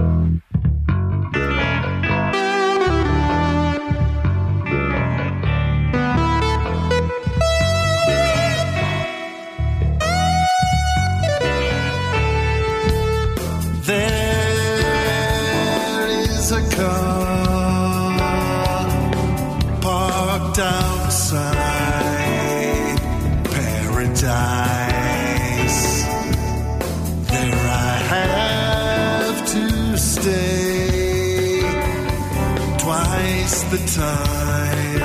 The 33.77 33.87
time. 33.87 35.01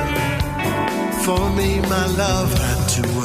For 1.24 1.50
me, 1.56 1.80
my 1.80 2.06
love 2.06 2.52
had 2.52 2.88
to 2.96 3.17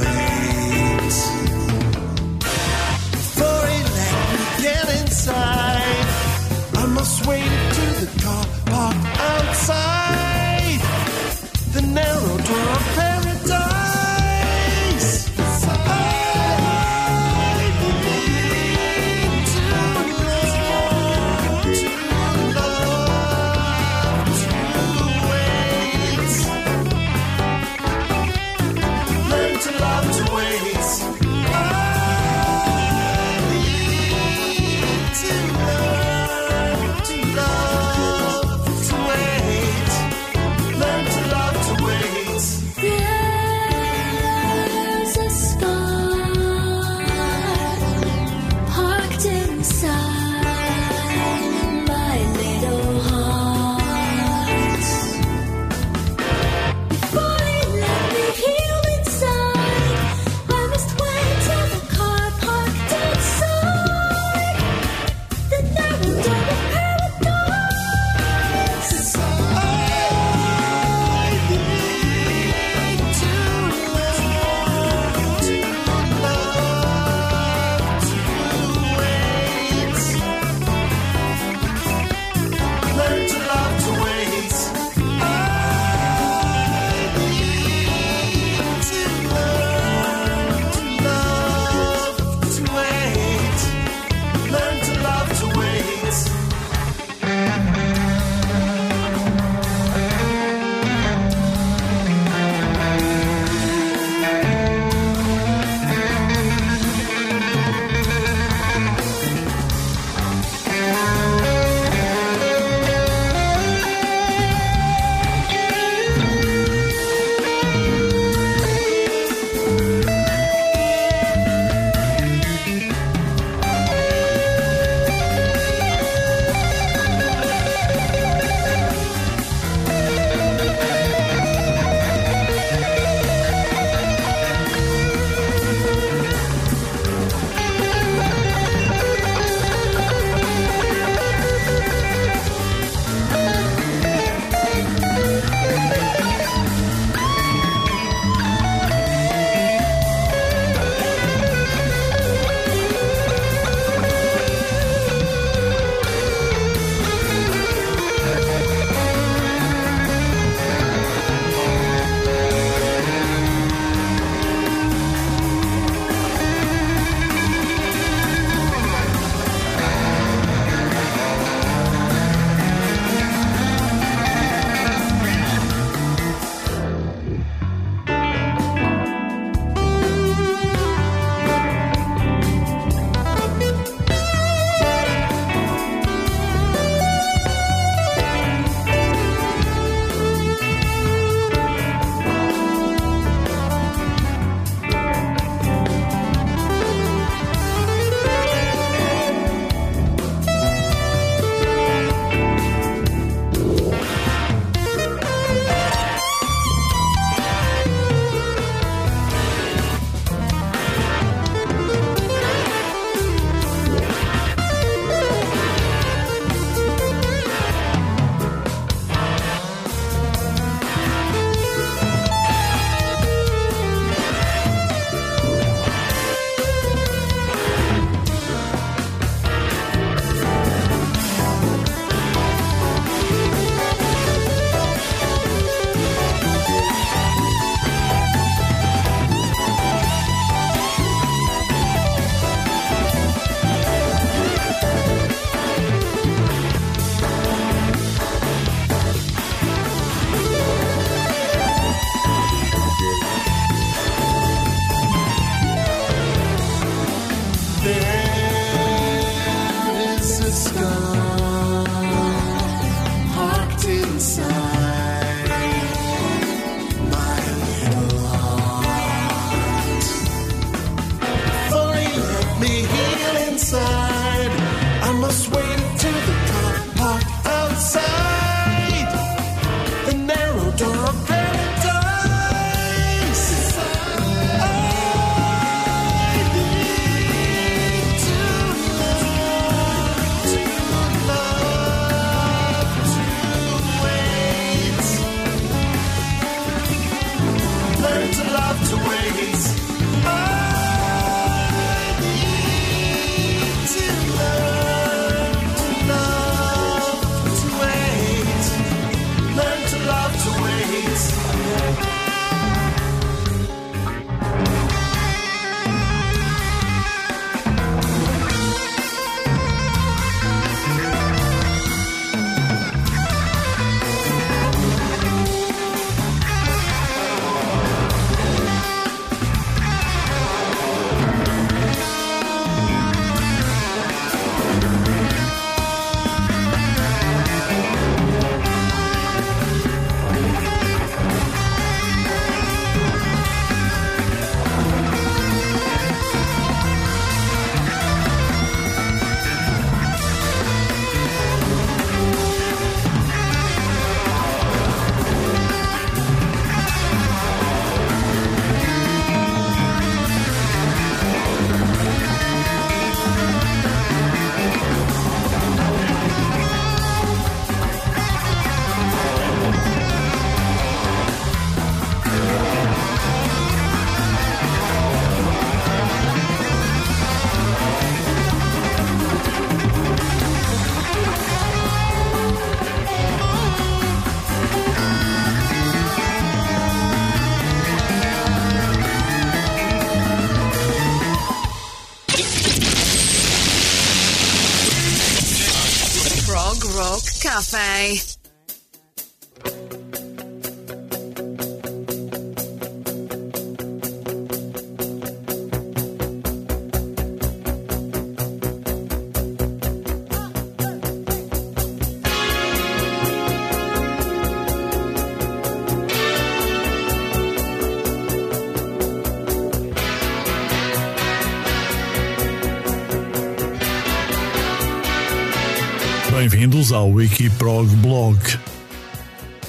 ao 427.03 427.11
Wikiprog 427.11 427.93
Blog. 427.97 428.39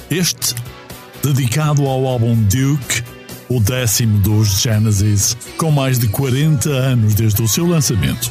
Este, 0.09 0.55
dedicado 1.21 1.85
ao 1.85 2.07
álbum 2.07 2.37
Duke, 2.45 3.03
o 3.49 3.59
décimo 3.59 4.21
dos 4.21 4.61
Genesis, 4.61 5.37
com 5.59 5.73
mais 5.73 5.99
de 5.99 6.07
40 6.07 6.69
anos 6.71 7.15
desde 7.15 7.43
o 7.43 7.49
seu 7.49 7.67
lançamento. 7.67 8.31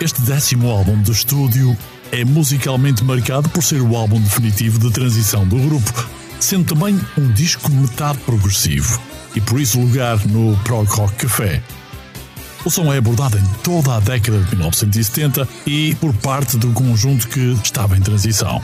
Este 0.00 0.22
décimo 0.22 0.70
álbum 0.70 1.02
de 1.02 1.10
estúdio 1.10 1.76
é 2.12 2.24
musicalmente 2.24 3.02
marcado 3.02 3.48
por 3.48 3.64
ser 3.64 3.82
o 3.82 3.96
álbum 3.96 4.20
definitivo 4.20 4.78
de 4.78 4.90
transição 4.92 5.44
do 5.44 5.56
grupo, 5.56 6.08
sendo 6.38 6.76
também 6.76 6.98
um 7.18 7.32
disco 7.32 7.72
metade 7.72 8.18
progressivo 8.18 9.00
e 9.34 9.40
por 9.40 9.60
isso 9.60 9.80
lugar 9.80 10.24
no 10.28 10.56
Prog 10.58 10.88
Rock 10.90 11.26
Café. 11.26 11.60
O 12.64 12.70
som 12.70 12.92
é 12.92 12.98
abordado 12.98 13.38
em 13.38 13.44
toda 13.62 13.96
a 13.96 14.00
década 14.00 14.38
de 14.38 14.50
1970 14.50 15.48
e 15.66 15.94
por 15.94 16.12
parte 16.14 16.58
do 16.58 16.70
conjunto 16.72 17.26
que 17.26 17.58
estava 17.64 17.96
em 17.96 18.00
transição. 18.00 18.60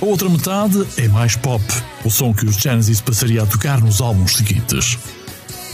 A 0.00 0.04
outra 0.04 0.28
metade 0.28 0.82
é 0.96 1.06
mais 1.08 1.36
pop, 1.36 1.62
o 2.04 2.10
som 2.10 2.32
que 2.32 2.46
os 2.46 2.56
Genesis 2.56 3.02
passaria 3.02 3.42
a 3.42 3.46
tocar 3.46 3.80
nos 3.80 4.00
álbuns 4.00 4.36
seguintes. 4.36 4.98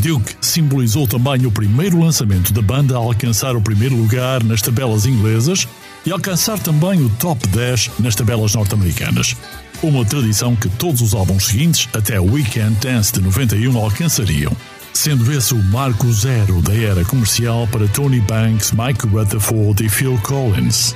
Duke 0.00 0.34
simbolizou 0.40 1.06
também 1.06 1.46
o 1.46 1.50
primeiro 1.50 2.00
lançamento 2.00 2.52
da 2.52 2.62
banda 2.62 2.94
a 2.94 2.98
alcançar 2.98 3.54
o 3.54 3.60
primeiro 3.60 3.94
lugar 3.94 4.42
nas 4.42 4.60
tabelas 4.60 5.06
inglesas 5.06 5.68
e 6.04 6.10
alcançar 6.10 6.58
também 6.58 7.02
o 7.02 7.10
top 7.10 7.46
10 7.48 7.90
nas 8.00 8.14
tabelas 8.14 8.54
norte-americanas. 8.54 9.36
Uma 9.82 10.04
tradição 10.04 10.56
que 10.56 10.68
todos 10.68 11.00
os 11.02 11.14
álbuns 11.14 11.46
seguintes, 11.46 11.88
até 11.92 12.18
Weekend 12.18 12.76
Dance 12.80 13.12
de 13.12 13.20
91, 13.20 13.78
alcançariam 13.78 14.56
sendo 14.92 15.32
esse 15.32 15.54
o 15.54 15.62
marco 15.64 16.12
zero 16.12 16.60
da 16.62 16.74
era 16.74 17.04
comercial 17.04 17.66
para 17.68 17.88
Tony 17.88 18.20
Banks, 18.20 18.72
Mike 18.72 19.06
Rutherford 19.06 19.84
e 19.84 19.88
Phil 19.88 20.18
Collins. 20.22 20.94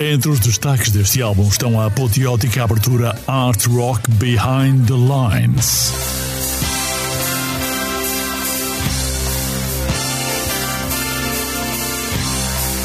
Entre 0.00 0.28
os 0.28 0.40
destaques 0.40 0.90
deste 0.90 1.22
álbum 1.22 1.46
estão 1.46 1.80
a 1.80 1.86
apoteótica 1.86 2.64
abertura 2.64 3.16
Art 3.26 3.66
Rock 3.66 4.10
Behind 4.12 4.86
the 4.86 4.94
Lines. 4.94 5.92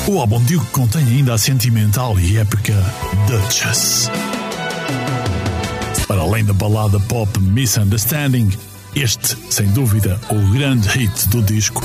O 0.07 0.19
álbum 0.19 0.41
Duke 0.43 0.67
contém 0.67 1.03
ainda 1.05 1.33
a 1.33 1.37
sentimental 1.37 2.17
e 2.19 2.37
épica 2.37 2.73
Duchess. 3.27 4.09
Para 6.07 6.21
além 6.21 6.45
da 6.45 6.53
balada 6.53 6.99
pop 7.01 7.39
Misunderstanding, 7.39 8.49
este, 8.95 9.37
sem 9.49 9.67
dúvida, 9.67 10.19
o 10.29 10.51
grande 10.53 10.87
hit 10.87 11.29
do 11.29 11.41
disco 11.41 11.83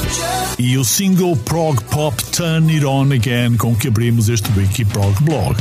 e 0.58 0.78
o 0.78 0.84
single 0.84 1.36
prog 1.36 1.82
pop 1.84 2.22
Turn 2.26 2.72
It 2.72 2.86
On 2.86 3.12
Again 3.12 3.56
com 3.56 3.74
que 3.74 3.88
abrimos 3.88 4.28
este 4.28 4.48
Wiki 4.56 4.84
Prog 4.84 5.20
Blog. 5.22 5.56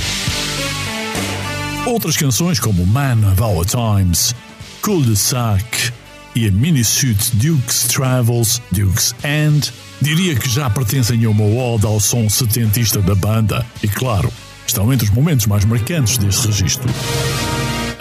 Outras 1.87 2.15
canções 2.15 2.59
como 2.59 2.85
Man 2.85 3.31
of 3.31 3.41
Our 3.41 3.65
Times, 3.65 4.35
Cul-de-Sac 4.81 5.91
e 6.35 6.47
a 6.47 6.51
mini-suit 6.51 7.35
Duke's 7.35 7.87
Travels, 7.87 8.61
Duke's 8.71 9.15
End, 9.23 9.73
diria 10.01 10.35
que 10.35 10.47
já 10.47 10.69
pertencem 10.69 11.25
a 11.25 11.29
uma 11.29 11.43
ode 11.43 11.85
ao 11.85 11.99
som 11.99 12.29
setentista 12.29 13.01
da 13.01 13.15
banda 13.15 13.65
e, 13.81 13.87
claro, 13.87 14.31
estão 14.65 14.93
entre 14.93 15.07
os 15.07 15.13
momentos 15.13 15.47
mais 15.47 15.65
marcantes 15.65 16.17
deste 16.17 16.47
registro. 16.47 16.89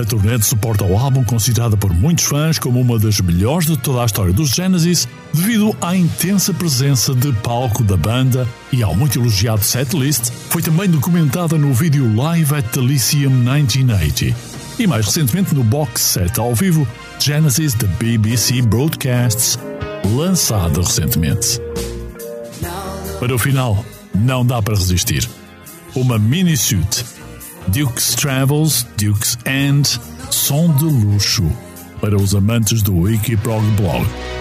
A 0.00 0.04
turnê 0.04 0.38
de 0.38 0.46
suporte 0.46 0.82
ao 0.82 0.96
álbum, 0.96 1.22
considerada 1.22 1.76
por 1.76 1.92
muitos 1.92 2.24
fãs 2.24 2.58
como 2.58 2.80
uma 2.80 2.98
das 2.98 3.20
melhores 3.20 3.66
de 3.66 3.76
toda 3.76 4.00
a 4.00 4.06
história 4.06 4.32
dos 4.32 4.48
Genesis, 4.48 5.06
devido 5.34 5.76
à 5.78 5.94
intensa 5.94 6.54
presença 6.54 7.14
de 7.14 7.30
palco 7.34 7.84
da 7.84 7.98
banda 7.98 8.48
e 8.72 8.82
ao 8.82 8.96
muito 8.96 9.20
elogiado 9.20 9.62
setlist, 9.62 10.30
foi 10.48 10.62
também 10.62 10.88
documentada 10.88 11.58
no 11.58 11.74
vídeo 11.74 12.10
Live 12.16 12.54
at 12.54 12.64
the 12.72 12.80
Lyceum 12.80 13.28
1980 13.28 14.34
e 14.78 14.86
mais 14.86 15.04
recentemente 15.04 15.54
no 15.54 15.62
box 15.62 16.00
set 16.00 16.40
ao 16.40 16.54
vivo 16.54 16.88
Genesis 17.18 17.74
The 17.74 17.86
BBC 17.86 18.62
Broadcasts, 18.62 19.58
lançado 20.16 20.80
recentemente. 20.80 21.60
Para 23.18 23.34
o 23.34 23.38
final, 23.38 23.84
não 24.14 24.46
dá 24.46 24.62
para 24.62 24.76
resistir. 24.76 25.28
Uma 25.94 26.18
mini-suit 26.18 27.19
Duke's 27.68 28.14
Travels, 28.14 28.84
Duke's 28.96 29.38
End, 29.44 30.00
som 30.30 30.72
de 30.76 30.84
luxo 30.84 31.44
para 32.00 32.16
os 32.16 32.34
amantes 32.34 32.82
do 32.82 33.02
Wikiprog 33.02 33.62
Blog. 33.76 34.39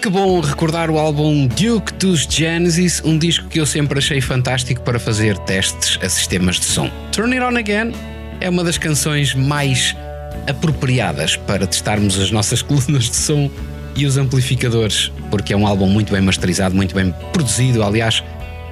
Que 0.00 0.08
bom 0.08 0.40
recordar 0.40 0.90
o 0.90 0.98
álbum 0.98 1.46
Duke 1.46 1.92
dos 1.94 2.22
Genesis, 2.22 3.00
um 3.04 3.16
disco 3.16 3.46
que 3.48 3.60
eu 3.60 3.66
sempre 3.66 4.00
achei 4.00 4.20
fantástico 4.20 4.80
para 4.80 4.98
fazer 4.98 5.38
testes 5.38 5.96
a 6.02 6.08
sistemas 6.08 6.58
de 6.58 6.64
som. 6.64 6.90
Turn 7.12 7.32
It 7.32 7.44
On 7.44 7.56
Again 7.56 7.92
é 8.40 8.50
uma 8.50 8.64
das 8.64 8.78
canções 8.78 9.32
mais 9.36 9.94
apropriadas 10.48 11.36
para 11.36 11.64
testarmos 11.64 12.18
as 12.18 12.32
nossas 12.32 12.62
colunas 12.66 13.04
de 13.04 13.14
som 13.14 13.48
e 13.94 14.06
os 14.06 14.16
amplificadores, 14.16 15.12
porque 15.30 15.52
é 15.52 15.56
um 15.56 15.64
álbum 15.64 15.86
muito 15.86 16.12
bem 16.12 16.20
masterizado, 16.20 16.74
muito 16.74 16.96
bem 16.96 17.14
produzido, 17.32 17.84
aliás, 17.84 18.24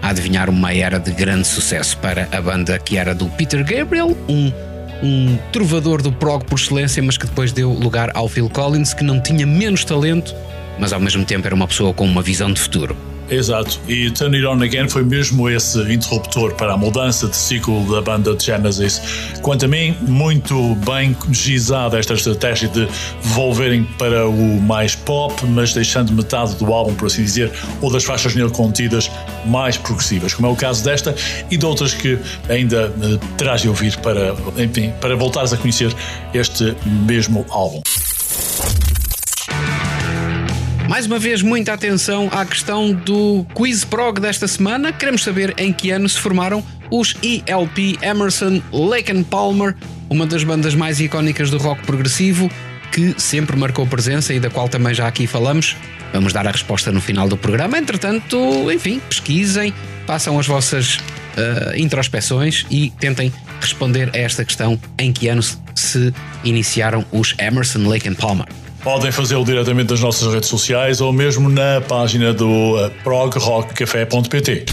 a 0.03 0.09
adivinhar 0.09 0.51
uma 0.51 0.75
era 0.75 0.99
de 0.99 1.13
grande 1.13 1.47
sucesso 1.47 1.97
para 1.99 2.29
a 2.33 2.41
banda 2.41 2.77
que 2.77 2.97
era 2.97 3.15
do 3.15 3.27
Peter 3.27 3.65
Gabriel, 3.65 4.17
um, 4.29 4.53
um 5.03 5.37
trovador 5.53 6.03
do 6.03 6.13
prog 6.13 6.45
por 6.45 6.59
excelência, 6.59 7.03
mas 7.03 7.17
que 7.17 7.27
depois 7.27 7.53
deu 7.53 7.73
lugar 7.73 8.11
ao 8.15 8.29
Phil 8.29 8.49
Collins, 8.49 8.95
que 8.95 9.05
não 9.05 9.21
tinha 9.21 9.47
menos 9.47 9.85
talento, 9.85 10.35
mas 10.79 10.93
ao 10.93 11.01
mesmo 11.01 11.25
tempo 11.25 11.47
era 11.47 11.55
uma 11.55 11.67
pessoa 11.67 11.93
com 11.93 12.05
uma 12.05 12.23
visão 12.23 12.53
de 12.53 12.61
futuro. 12.61 12.97
Exato, 13.31 13.79
e 13.87 14.11
Turn 14.11 14.35
It 14.35 14.45
On 14.45 14.61
Again 14.61 14.89
foi 14.89 15.05
mesmo 15.05 15.49
esse 15.49 15.79
interruptor 15.83 16.53
para 16.55 16.73
a 16.73 16.77
mudança 16.77 17.29
de 17.29 17.37
ciclo 17.37 17.89
da 17.89 18.03
banda 18.03 18.37
Genesis. 18.37 19.01
Quanto 19.41 19.67
a 19.67 19.69
mim, 19.69 19.97
muito 20.01 20.75
bem 20.85 21.17
gizada 21.31 21.97
esta 21.97 22.15
estratégia 22.15 22.69
de 22.69 22.89
volverem 23.23 23.85
para 23.85 24.29
o 24.29 24.61
mais 24.61 24.97
pop, 24.97 25.47
mas 25.47 25.73
deixando 25.73 26.13
metade 26.13 26.57
do 26.57 26.73
álbum, 26.73 26.93
por 26.95 27.07
assim 27.07 27.23
dizer, 27.23 27.53
ou 27.81 27.89
das 27.89 28.03
faixas 28.03 28.35
nele 28.35 28.51
contidas 28.51 29.09
mais 29.47 29.77
progressivas, 29.77 30.35
como 30.35 30.49
é 30.49 30.51
o 30.51 30.57
caso 30.57 30.83
desta 30.83 31.15
e 31.49 31.57
de 31.57 31.65
outras 31.65 31.95
que 31.95 32.19
ainda 32.49 32.93
eh, 33.01 33.19
terás 33.39 33.61
de 33.61 33.69
ouvir 33.69 33.97
para, 33.99 34.35
enfim, 34.59 34.93
para 35.01 35.15
voltares 35.15 35.53
a 35.53 35.57
conhecer 35.57 35.95
este 36.35 36.75
mesmo 36.85 37.47
álbum. 37.49 37.81
Mais 40.91 41.07
uma 41.07 41.21
vez, 41.21 41.41
muita 41.41 41.73
atenção 41.73 42.29
à 42.33 42.45
questão 42.45 42.93
do 42.93 43.47
Quiz 43.55 43.85
Prog 43.85 44.19
desta 44.19 44.49
semana. 44.49 44.93
Queremos 44.93 45.23
saber 45.23 45.55
em 45.57 45.73
que 45.73 45.93
ano 45.93 46.09
se 46.09 46.19
formaram 46.19 46.65
os 46.91 47.15
ELP 47.23 47.97
Emerson, 48.03 48.61
Lake 48.73 49.13
and 49.13 49.23
Palmer, 49.23 49.77
uma 50.09 50.27
das 50.27 50.43
bandas 50.43 50.75
mais 50.75 50.99
icónicas 50.99 51.49
do 51.49 51.59
rock 51.59 51.87
progressivo, 51.87 52.51
que 52.91 53.15
sempre 53.19 53.57
marcou 53.57 53.87
presença 53.87 54.35
e 54.35 54.41
da 54.41 54.51
qual 54.51 54.69
também 54.69 54.93
já 54.93 55.07
aqui 55.07 55.29
falamos. 55.29 55.77
Vamos 56.13 56.33
dar 56.33 56.49
a 56.49 56.51
resposta 56.51 56.91
no 56.91 57.01
final 57.01 57.29
do 57.29 57.37
programa. 57.37 57.79
Entretanto, 57.79 58.37
enfim, 58.73 59.01
pesquisem, 59.09 59.73
façam 60.09 60.41
as 60.41 60.49
vossas 60.49 60.97
uh, 60.97 61.77
introspeções 61.77 62.67
e 62.69 62.91
tentem 62.99 63.33
responder 63.61 64.11
a 64.13 64.19
esta 64.19 64.45
questão: 64.45 64.77
em 64.99 65.13
que 65.13 65.29
ano 65.29 65.43
se 65.73 66.13
iniciaram 66.43 67.07
os 67.13 67.37
Emerson, 67.39 67.87
Lake 67.87 68.09
and 68.09 68.15
Palmer? 68.15 68.49
Podem 68.83 69.13
fazê-lo 69.13 69.45
diretamente 69.45 69.91
nas 69.91 70.01
nossas 70.01 70.33
redes 70.33 70.49
sociais 70.49 71.03
ou 71.03 71.13
mesmo 71.13 71.51
na 71.51 71.83
página 71.83 72.33
do 72.33 72.49
uh, 72.49 72.91
progrockcafé.pt. 73.05 74.65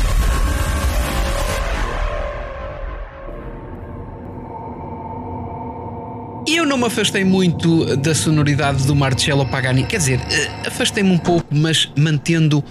Eu 6.47 6.65
não 6.65 6.77
me 6.77 6.85
afastei 6.85 7.25
muito 7.25 7.97
da 7.97 8.15
sonoridade 8.15 8.87
do 8.87 8.95
Marcello 8.95 9.45
Pagani, 9.45 9.83
quer 9.83 9.97
dizer, 9.97 10.21
eh, 10.31 10.67
afastei-me 10.67 11.11
um 11.11 11.17
pouco, 11.17 11.45
mas 11.53 11.91
mantendo 11.97 12.63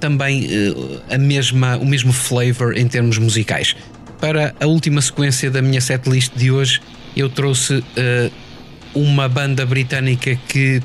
também 0.00 0.48
eh, 0.50 1.14
a 1.14 1.18
mesma, 1.18 1.76
o 1.76 1.84
mesmo 1.84 2.14
flavor 2.14 2.74
em 2.74 2.88
termos 2.88 3.18
musicais. 3.18 3.76
Para 4.18 4.54
a 4.58 4.66
última 4.66 5.02
sequência 5.02 5.50
da 5.50 5.60
minha 5.60 5.82
setlist 5.82 6.32
de 6.34 6.50
hoje, 6.50 6.80
eu 7.14 7.28
trouxe 7.28 7.84
eh, 7.94 8.30
uma 8.94 9.28
banda 9.28 9.64
britânica 9.66 10.38
que 10.48 10.82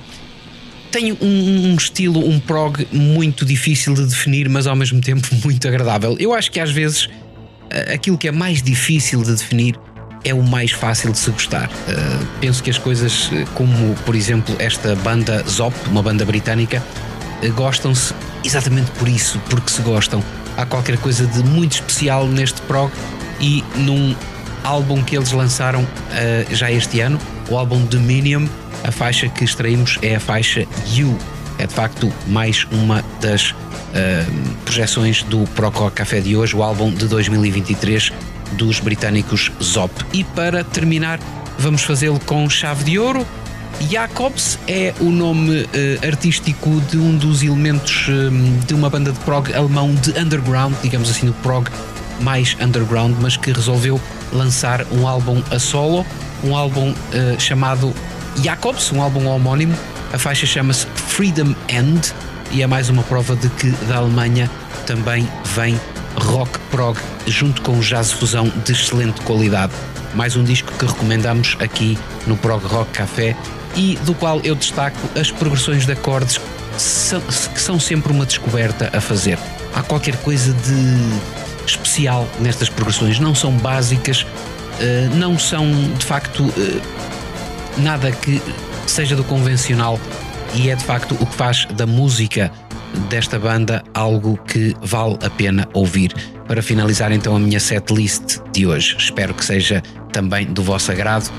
tem 0.91 1.11
um, 1.13 1.71
um, 1.71 1.75
estilo, 1.75 2.27
um 2.27 2.39
prog 2.39 2.88
muito 2.91 3.45
difícil 3.45 3.93
de 3.93 4.05
definir, 4.05 4.47
mas 4.47 4.67
ao 4.67 4.75
mesmo 4.75 5.01
tempo 5.01 5.27
muito 5.43 5.67
agradável. 5.67 6.15
Eu 6.19 6.34
acho 6.34 6.51
que 6.51 6.59
às 6.59 6.71
vezes 6.71 7.09
aquilo 7.93 8.17
que 8.17 8.27
é 8.27 8.31
mais 8.31 8.61
difícil 8.61 9.23
de 9.23 9.31
definir 9.31 9.80
é 10.23 10.34
o 10.34 10.41
mais 10.41 10.71
fácil 10.71 11.11
de 11.11 11.17
se 11.17 11.30
gostar. 11.31 11.67
Uh, 11.67 12.25
penso 12.39 12.63
que 12.63 12.69
as 12.69 12.77
coisas, 12.77 13.30
como 13.55 13.93
por 14.05 14.15
exemplo 14.15 14.55
esta 14.57 14.95
banda 14.95 15.43
Zop, 15.49 15.75
uma 15.89 16.01
banda 16.01 16.23
britânica, 16.23 16.81
uh, 17.41 17.53
gostam-se 17.53 18.13
exatamente 18.43 18.89
por 18.91 19.07
isso, 19.07 19.39
porque 19.49 19.69
se 19.69 19.81
gostam. 19.81 20.23
Há 20.55 20.65
qualquer 20.65 20.97
coisa 20.97 21.25
de 21.25 21.43
muito 21.43 21.73
especial 21.73 22.27
neste 22.27 22.61
prog 22.61 22.91
e 23.41 23.63
num 23.75 24.15
álbum 24.63 25.03
que 25.03 25.17
eles 25.17 25.31
lançaram 25.31 25.81
uh, 25.81 26.55
já 26.55 26.71
este 26.71 27.01
ano, 27.01 27.19
o 27.49 27.57
álbum 27.57 27.84
Dominion, 27.86 28.45
a 28.84 28.91
faixa 28.91 29.28
que 29.30 29.44
extraímos 29.44 29.98
é 30.02 30.15
a 30.15 30.20
faixa 30.20 30.65
You. 30.94 31.18
É 31.57 31.68
de 31.68 31.74
facto 31.74 32.11
mais 32.28 32.65
uma 32.72 33.03
das 33.22 33.52
uh, 33.52 33.56
projeções 34.65 35.24
do 35.24 35.45
Proco 35.56 35.90
Café 35.91 36.20
de 36.20 36.36
hoje, 36.36 36.56
o 36.56 36.64
álbum 36.64 36.91
de 36.91 37.07
2023 37.07 38.11
dos 38.53 38.80
britânicos 38.80 39.52
Zop. 39.61 39.94
E 40.11 40.24
para 40.24 40.64
terminar, 40.64 41.20
vamos 41.57 41.84
fazê-lo 41.84 42.20
com 42.26 42.49
chave 42.49 42.84
de 42.84 42.99
ouro. 42.99 43.26
Jacobs 43.90 44.60
é 44.68 44.94
o 44.99 45.06
nome 45.06 45.61
uh, 45.61 45.68
artístico 46.07 46.82
de 46.90 46.98
um 46.98 47.18
dos 47.18 47.44
elementos 47.44 48.07
um, 48.10 48.60
de 48.60 48.74
uma 48.74 48.90
banda 48.90 49.11
de 49.11 49.20
prog 49.20 49.53
alemão 49.53 49.94
de 49.95 50.11
underground, 50.18 50.74
digamos 50.82 51.10
assim, 51.10 51.26
do 51.26 51.34
prog 51.34 51.70
mais 52.22 52.56
underground, 52.61 53.15
mas 53.20 53.36
que 53.36 53.52
resolveu 53.52 53.99
lançar 54.32 54.86
um 54.91 55.07
álbum 55.07 55.41
a 55.52 55.60
solo, 55.60 56.06
um 56.44 56.56
álbum 56.56 56.91
uh, 56.91 57.40
chamado 57.40 57.94
Jacobs, 58.41 58.91
um 58.91 59.02
álbum 59.02 59.28
homónimo. 59.28 59.76
A 60.11 60.18
faixa 60.18 60.45
chama-se 60.45 60.86
Freedom 60.95 61.56
End 61.70 62.14
e 62.52 62.61
é 62.61 62.68
mais 62.68 62.90
uma 62.90 63.03
prova 63.03 63.36
de 63.36 63.49
que 63.49 63.70
da 63.88 63.98
Alemanha 63.98 64.49
também 64.86 65.28
vem 65.56 65.80
rock 66.15 66.60
prog 66.70 66.99
junto 67.26 67.61
com 67.61 67.80
jazz 67.80 68.11
fusão 68.11 68.52
de 68.64 68.72
excelente 68.72 69.22
qualidade. 69.22 69.74
Mais 70.14 70.36
um 70.36 70.44
disco 70.44 70.72
que 70.74 70.86
recomendamos 70.86 71.57
aqui 71.60 71.98
no 72.28 72.38
Prog 72.38 72.64
Rock 72.65 72.91
Café 72.91 73.36
e 73.76 73.95
do 74.03 74.14
qual 74.14 74.40
eu 74.41 74.53
destaco 74.53 74.98
as 75.20 75.32
progressões 75.32 75.86
de 75.86 75.94
acordes 75.94 76.40
que 77.53 77.61
são, 77.61 77.80
sempre 77.80 78.11
uma 78.11 78.26
descoberta 78.26 78.90
a 78.94 79.02
fazer. 79.02 79.38
Há 79.74 79.82
qualquer 79.82 80.15
coisa 80.18 80.53
de 80.53 81.65
especial 81.65 82.28
nestas 82.40 82.70
progressões, 82.70 83.20
não 83.20 83.34
são 83.34 83.52
básicas, 83.52 84.26
não 85.16 85.38
são 85.38 85.66
de 85.98 86.06
facto 86.06 86.44
nada 87.78 88.12
que 88.12 88.41
seja 88.86 89.16
do 89.16 89.24
convencional 89.24 90.00
e 90.56 90.70
é 90.70 90.76
de 90.76 90.84
facto 90.84 91.16
o 91.20 91.26
que 91.26 91.36
faz 91.36 91.66
da 91.74 91.86
música 91.86 92.52
desta 93.10 93.40
banda 93.40 93.84
algo 93.94 94.38
que 94.48 94.76
vale 94.82 95.18
a 95.24 95.30
pena 95.30 95.68
ouvir. 95.74 96.14
Para 96.48 96.62
finalizar 96.62 97.12
então 97.12 97.36
a 97.36 97.40
minha 97.40 97.60
setlist 97.60 98.40
de 98.52 98.68
hoje, 98.68 98.95
espero 99.00 99.34
que 99.34 99.44
seja 99.44 99.82
também 100.12 100.45
do 100.45 100.62
vosso 100.62 100.91
agrado. 100.91 101.32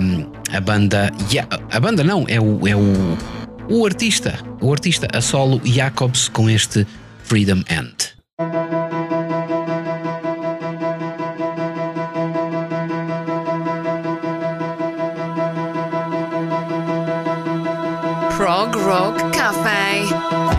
Um, 0.00 0.30
a 0.54 0.60
banda, 0.60 1.10
a 1.70 1.80
banda 1.80 2.04
não, 2.04 2.26
é 2.28 2.38
o, 2.38 2.68
é 2.68 2.76
o, 2.76 3.16
o 3.70 3.86
artista, 3.86 4.38
o 4.60 4.70
artista 4.70 5.08
a 5.14 5.20
solo 5.20 5.60
Jacobs 5.64 6.28
com 6.28 6.50
este 6.50 6.86
Freedom 7.24 7.62
End. 7.70 8.81
Prog 18.52 18.76
Rock 18.76 19.32
Cafe. 19.32 20.51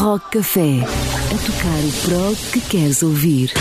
Rock 0.00 0.30
Café. 0.30 0.80
A 0.80 1.36
tocar 1.44 1.84
o 1.84 1.92
prog 2.08 2.36
que 2.52 2.60
queres 2.62 3.02
ouvir. 3.02 3.52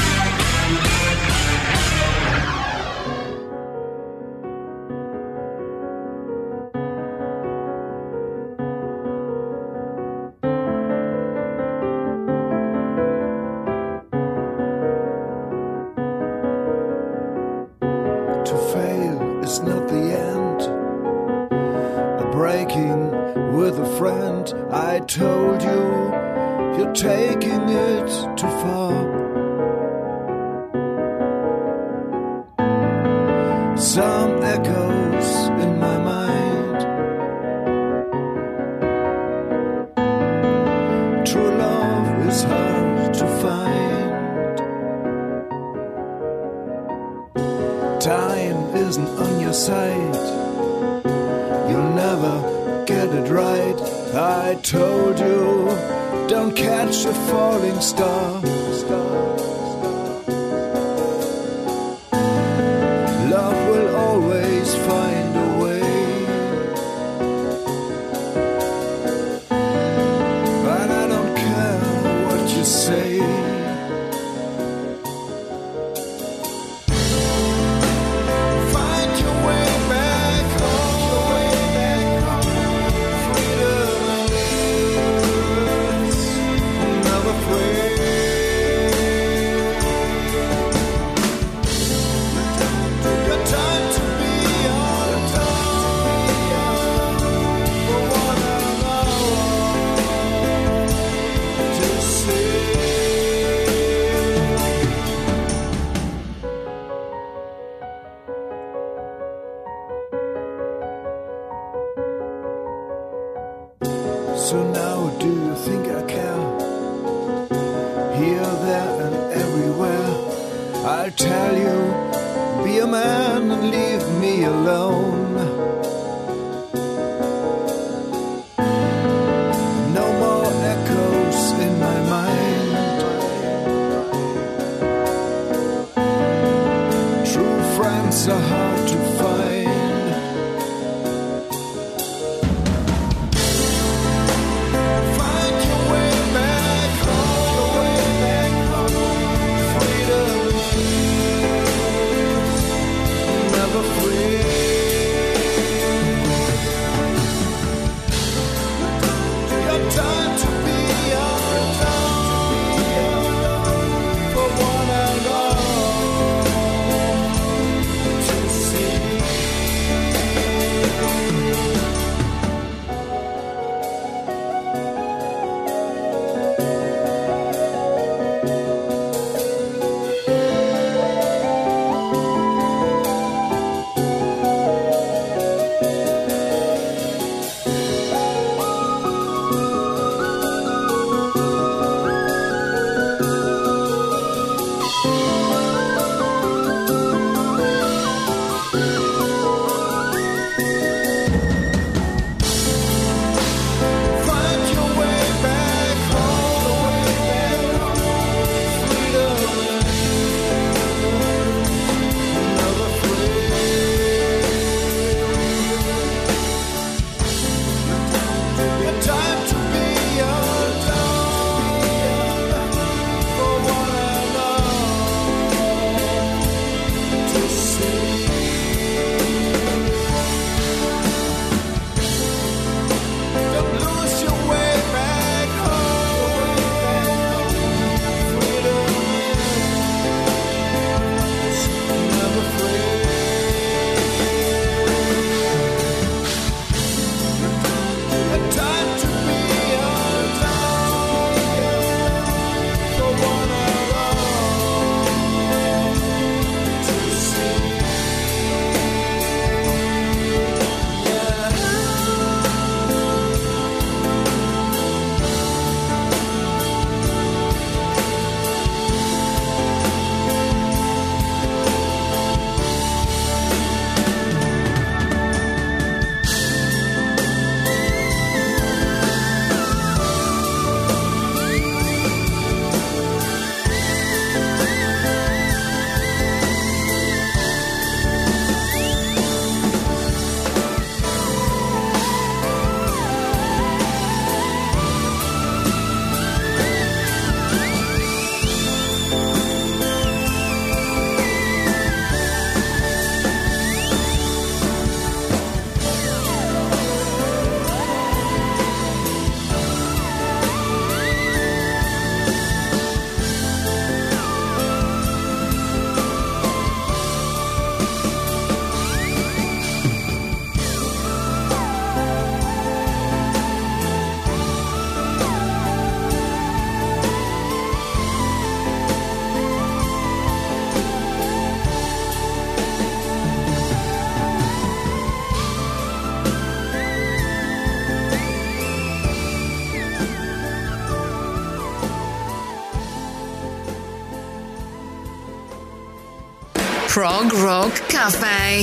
Prog 347.00 347.34
Rock 347.34 347.82
Café. 347.84 348.60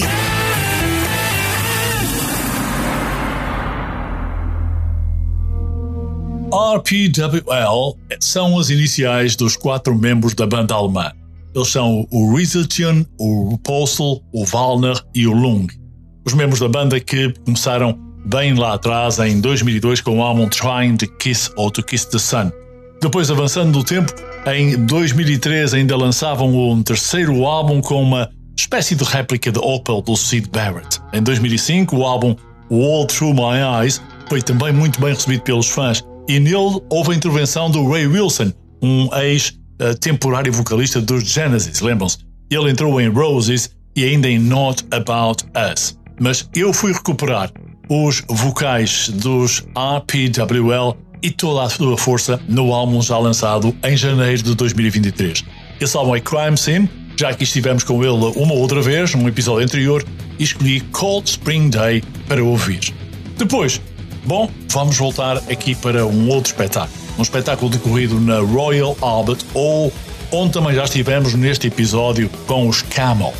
RPWL 6.52 7.96
são 8.20 8.58
as 8.58 8.68
iniciais 8.68 9.36
dos 9.36 9.56
quatro 9.56 9.96
membros 9.96 10.34
da 10.34 10.46
banda 10.46 10.74
alemã. 10.74 11.10
Eles 11.54 11.68
são 11.68 12.06
o 12.10 12.36
Rieselchen, 12.36 13.06
o 13.18 13.56
Postel, 13.64 14.22
o 14.34 14.44
Wallner 14.44 15.02
e 15.14 15.26
o 15.26 15.32
Lung. 15.32 15.68
Os 16.26 16.34
membros 16.34 16.60
da 16.60 16.68
banda 16.68 17.00
que 17.00 17.32
começaram 17.46 17.98
bem 18.26 18.52
lá 18.52 18.74
atrás, 18.74 19.18
em 19.18 19.40
2002, 19.40 20.02
com 20.02 20.18
o 20.18 20.22
álbum 20.22 20.46
Trying 20.46 20.98
to 20.98 21.10
Kiss 21.16 21.50
ou 21.56 21.70
To 21.70 21.82
Kiss 21.82 22.10
the 22.10 22.18
Sun. 22.18 22.52
Depois, 23.00 23.30
avançando 23.30 23.76
no 23.76 23.84
tempo, 23.84 24.12
em 24.46 24.84
2003 24.86 25.74
ainda 25.74 25.96
lançavam 25.96 26.70
um 26.70 26.82
terceiro 26.82 27.44
álbum 27.44 27.80
com 27.80 28.02
uma 28.02 28.30
espécie 28.56 28.94
de 28.94 29.04
réplica 29.04 29.52
de 29.52 29.58
Opel 29.58 30.00
do 30.00 30.16
Sid 30.16 30.48
Barrett. 30.50 31.00
Em 31.12 31.22
2005, 31.22 31.96
o 31.96 32.04
álbum 32.04 32.34
All 32.70 33.06
Through 33.06 33.34
My 33.34 33.80
Eyes 33.80 34.00
foi 34.28 34.42
também 34.42 34.72
muito 34.72 35.00
bem 35.00 35.12
recebido 35.12 35.42
pelos 35.42 35.68
fãs 35.68 36.02
e 36.28 36.40
nele 36.40 36.80
houve 36.90 37.12
a 37.12 37.14
intervenção 37.14 37.70
do 37.70 37.88
Ray 37.88 38.06
Wilson, 38.06 38.52
um 38.82 39.08
ex-temporário 39.14 40.52
vocalista 40.52 41.00
dos 41.00 41.22
Genesis, 41.24 41.80
lembram-se? 41.80 42.18
Ele 42.50 42.70
entrou 42.70 43.00
em 43.00 43.08
Roses 43.08 43.70
e 43.94 44.04
ainda 44.04 44.28
em 44.28 44.38
Not 44.38 44.84
About 44.90 45.44
Us. 45.72 45.98
Mas 46.18 46.48
eu 46.54 46.72
fui 46.72 46.92
recuperar 46.92 47.52
os 47.88 48.22
vocais 48.28 49.08
dos 49.10 49.60
RPWL 49.76 50.96
e 51.22 51.30
toda 51.30 51.64
a 51.64 51.68
sua 51.68 51.96
força 51.96 52.40
no 52.48 52.72
álbum 52.72 53.00
já 53.02 53.18
lançado 53.18 53.74
em 53.82 53.96
janeiro 53.96 54.42
de 54.42 54.54
2023. 54.54 55.44
Esse 55.80 55.96
álbum 55.96 56.16
é 56.16 56.20
Crime 56.20 56.56
Scene, 56.56 56.88
já 57.16 57.32
que 57.34 57.44
estivemos 57.44 57.82
com 57.82 58.02
ele 58.04 58.32
uma 58.36 58.54
outra 58.54 58.80
vez, 58.82 59.14
num 59.14 59.26
episódio 59.28 59.64
anterior, 59.64 60.04
e 60.38 60.44
escolhi 60.44 60.80
Cold 60.92 61.28
Spring 61.28 61.70
Day 61.70 62.02
para 62.28 62.42
ouvir. 62.42 62.92
Depois, 63.36 63.80
bom, 64.24 64.50
vamos 64.68 64.96
voltar 64.96 65.38
aqui 65.50 65.74
para 65.74 66.06
um 66.06 66.28
outro 66.28 66.52
espetáculo. 66.52 67.06
Um 67.18 67.22
espetáculo 67.22 67.70
decorrido 67.70 68.20
na 68.20 68.40
Royal 68.40 68.96
Albert 69.00 69.44
Hall, 69.54 69.92
onde 70.30 70.52
também 70.52 70.74
já 70.74 70.84
estivemos 70.84 71.34
neste 71.34 71.66
episódio 71.66 72.28
com 72.46 72.68
os 72.68 72.82
Camel. 72.82 73.32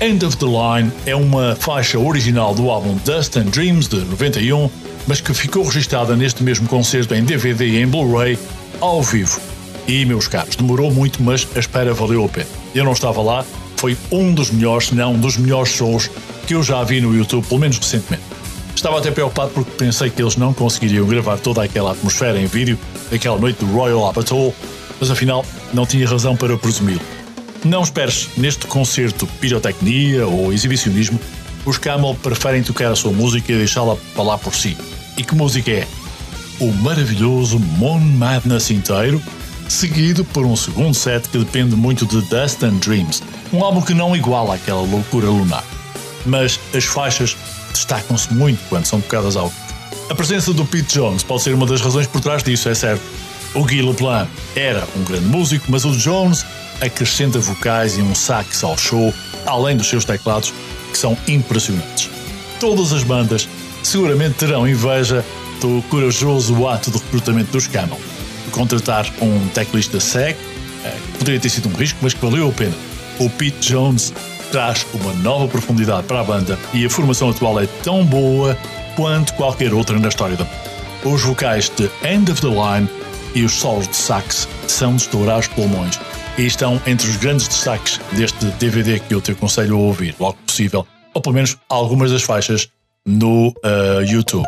End 0.00 0.24
of 0.24 0.36
the 0.36 0.46
Line 0.46 0.92
é 1.06 1.16
uma 1.16 1.56
faixa 1.56 1.98
original 1.98 2.54
do 2.54 2.70
álbum 2.70 2.96
Dust 3.04 3.36
and 3.36 3.46
Dreams 3.46 3.88
de 3.88 3.96
91, 3.96 4.70
mas 5.08 5.22
que 5.22 5.32
ficou 5.32 5.64
registada 5.64 6.14
neste 6.14 6.44
mesmo 6.44 6.68
concerto 6.68 7.14
em 7.14 7.24
DVD 7.24 7.66
e 7.66 7.82
em 7.82 7.86
Blu-ray 7.86 8.38
ao 8.78 9.02
vivo. 9.02 9.40
E, 9.88 10.04
meus 10.04 10.28
caros, 10.28 10.54
demorou 10.54 10.92
muito, 10.92 11.22
mas 11.22 11.48
a 11.56 11.58
espera 11.58 11.94
valeu 11.94 12.26
a 12.26 12.28
pena. 12.28 12.46
Eu 12.74 12.84
não 12.84 12.92
estava 12.92 13.22
lá, 13.22 13.44
foi 13.78 13.96
um 14.12 14.34
dos 14.34 14.50
melhores, 14.50 14.88
se 14.88 14.94
não 14.94 15.14
um 15.14 15.18
dos 15.18 15.38
melhores 15.38 15.72
shows 15.72 16.10
que 16.46 16.54
eu 16.54 16.62
já 16.62 16.84
vi 16.84 17.00
no 17.00 17.16
YouTube, 17.16 17.46
pelo 17.46 17.58
menos 17.58 17.78
recentemente. 17.78 18.22
Estava 18.76 18.98
até 18.98 19.10
preocupado 19.10 19.50
porque 19.54 19.70
pensei 19.78 20.10
que 20.10 20.22
eles 20.22 20.36
não 20.36 20.52
conseguiriam 20.52 21.06
gravar 21.06 21.38
toda 21.38 21.64
aquela 21.64 21.92
atmosfera 21.92 22.38
em 22.38 22.46
vídeo 22.46 22.78
daquela 23.10 23.38
noite 23.38 23.64
do 23.64 23.72
Royal 23.72 24.04
Albert 24.04 24.28
Hall, 24.30 24.54
mas 25.00 25.10
afinal 25.10 25.44
não 25.72 25.86
tinha 25.86 26.06
razão 26.06 26.36
para 26.36 26.56
presumi-lo. 26.58 27.00
Não 27.64 27.82
esperes 27.82 28.28
neste 28.36 28.66
concerto 28.66 29.26
pirotecnia 29.40 30.26
ou 30.26 30.52
exibicionismo, 30.52 31.18
os 31.64 31.78
Camel 31.78 32.16
preferem 32.22 32.62
tocar 32.62 32.92
a 32.92 32.96
sua 32.96 33.10
música 33.10 33.52
e 33.52 33.56
deixá-la 33.56 33.96
falar 34.14 34.38
por 34.38 34.54
si. 34.54 34.76
E 35.18 35.24
que 35.24 35.34
música 35.34 35.72
é? 35.72 35.86
O 36.60 36.72
maravilhoso 36.74 37.58
Moon 37.58 37.98
Madness 37.98 38.70
inteiro, 38.70 39.20
seguido 39.68 40.24
por 40.24 40.46
um 40.46 40.54
segundo 40.54 40.94
set 40.94 41.28
que 41.28 41.38
depende 41.38 41.74
muito 41.74 42.06
de 42.06 42.20
Dust 42.22 42.62
and 42.62 42.76
Dreams, 42.76 43.20
um 43.52 43.64
álbum 43.64 43.82
que 43.82 43.92
não 43.92 44.16
iguala 44.16 44.54
aquela 44.54 44.80
loucura 44.80 45.26
lunar. 45.26 45.64
Mas 46.24 46.60
as 46.72 46.84
faixas 46.84 47.36
destacam-se 47.72 48.32
muito 48.32 48.60
quando 48.68 48.86
são 48.86 49.00
tocadas 49.00 49.34
ao. 49.36 49.52
A 50.08 50.14
presença 50.14 50.52
do 50.52 50.64
Pete 50.64 50.94
Jones 50.94 51.24
pode 51.24 51.42
ser 51.42 51.52
uma 51.52 51.66
das 51.66 51.80
razões 51.80 52.06
por 52.06 52.20
trás 52.20 52.40
disso, 52.44 52.68
é 52.68 52.74
certo. 52.74 53.02
O 53.54 53.64
Guy 53.64 53.82
LePlan 53.82 54.28
era 54.54 54.86
um 54.96 55.02
grande 55.02 55.26
músico, 55.26 55.66
mas 55.68 55.84
o 55.84 55.90
Jones 55.96 56.46
acrescenta 56.80 57.40
vocais 57.40 57.98
e 57.98 58.02
um 58.02 58.14
sax 58.14 58.62
ao 58.62 58.78
show, 58.78 59.12
além 59.44 59.76
dos 59.76 59.88
seus 59.88 60.04
teclados, 60.04 60.54
que 60.92 60.96
são 60.96 61.18
impressionantes. 61.26 62.08
Todas 62.60 62.92
as 62.92 63.02
bandas 63.02 63.48
seguramente 63.82 64.34
terão 64.34 64.66
inveja 64.68 65.24
do 65.60 65.82
corajoso 65.88 66.66
ato 66.66 66.90
de 66.90 66.98
recrutamento 66.98 67.52
dos 67.52 67.66
Camel. 67.66 67.98
Contratar 68.50 69.06
um 69.20 69.48
teclista 69.48 70.00
cego 70.00 70.38
eh, 70.84 70.96
poderia 71.18 71.40
ter 71.40 71.50
sido 71.50 71.68
um 71.68 71.72
risco, 71.72 71.98
mas 72.02 72.14
que 72.14 72.20
valeu 72.24 72.48
a 72.48 72.52
pena. 72.52 72.74
O 73.18 73.28
Pete 73.28 73.72
Jones 73.72 74.12
traz 74.50 74.86
uma 74.94 75.12
nova 75.14 75.48
profundidade 75.48 76.06
para 76.06 76.20
a 76.20 76.24
banda 76.24 76.58
e 76.72 76.84
a 76.86 76.90
formação 76.90 77.30
atual 77.30 77.60
é 77.60 77.66
tão 77.82 78.04
boa 78.04 78.56
quanto 78.96 79.34
qualquer 79.34 79.74
outra 79.74 79.98
na 79.98 80.08
história 80.08 80.36
da 80.36 80.44
banda. 80.44 80.68
Os 81.04 81.22
vocais 81.22 81.70
de 81.70 81.90
End 82.06 82.30
of 82.30 82.40
the 82.40 82.48
Line 82.48 82.88
e 83.34 83.44
os 83.44 83.52
solos 83.52 83.86
de 83.88 83.96
sax 83.96 84.48
são 84.66 84.96
de 84.96 85.02
estourar 85.02 85.38
os 85.38 85.48
pulmões 85.48 85.98
e 86.36 86.46
estão 86.46 86.80
entre 86.86 87.08
os 87.08 87.16
grandes 87.16 87.46
destaques 87.46 88.00
deste 88.12 88.44
DVD 88.58 88.98
que 88.98 89.14
eu 89.14 89.20
te 89.20 89.32
aconselho 89.32 89.76
a 89.76 89.78
ouvir 89.78 90.14
logo 90.18 90.38
possível, 90.46 90.86
ou 91.14 91.20
pelo 91.20 91.34
menos 91.34 91.56
algumas 91.68 92.10
das 92.10 92.22
faixas 92.22 92.68
no 93.06 93.52
uh, 93.64 94.00
YouTube. 94.04 94.44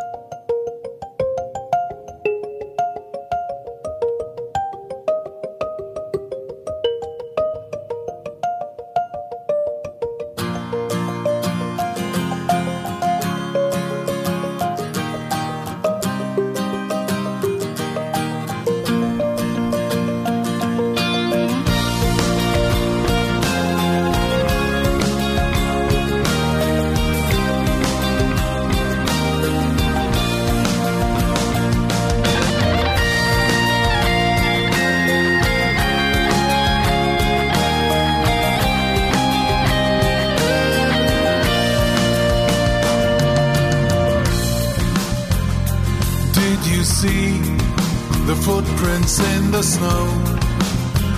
Footprints 48.60 49.18
in 49.20 49.50
the 49.50 49.62
snow 49.62 50.06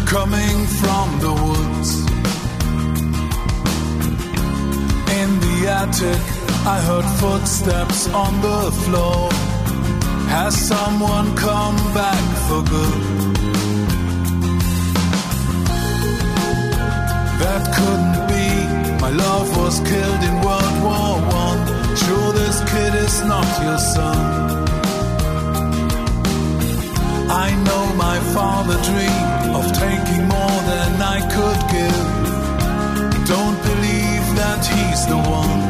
coming 0.06 0.56
from 0.80 1.06
the 1.24 1.32
woods? 1.44 1.90
In 5.20 5.28
the 5.44 5.56
attic, 5.80 6.22
I 6.74 6.78
heard 6.88 7.06
footsteps 7.20 8.08
on 8.08 8.32
the 8.40 8.62
floor. 8.84 9.28
Has 10.36 10.54
someone 10.56 11.34
come 11.36 11.76
back 11.94 12.24
for 12.46 12.62
good? 12.74 13.02
That 17.42 17.62
couldn't 17.76 18.20
be. 18.32 18.46
My 19.04 19.10
love 19.10 19.48
was 19.56 19.80
killed 19.80 20.22
in 20.28 20.34
World 20.46 20.76
War 20.86 21.14
One. 21.44 21.62
Sure, 21.96 22.32
this 22.32 22.58
kid 22.70 22.94
is 22.94 23.24
not 23.24 23.48
your 23.64 23.78
son. 23.78 24.61
I 27.34 27.48
know 27.66 27.84
my 27.96 28.18
father 28.36 28.76
dreamed 28.88 29.56
of 29.58 29.64
taking 29.84 30.24
more 30.36 30.58
than 30.72 30.90
I 31.16 31.18
could 31.34 31.60
give. 31.76 32.06
Don't 33.34 33.58
believe 33.70 34.26
that 34.40 34.60
he's 34.72 35.02
the 35.12 35.20
one. 35.40 35.62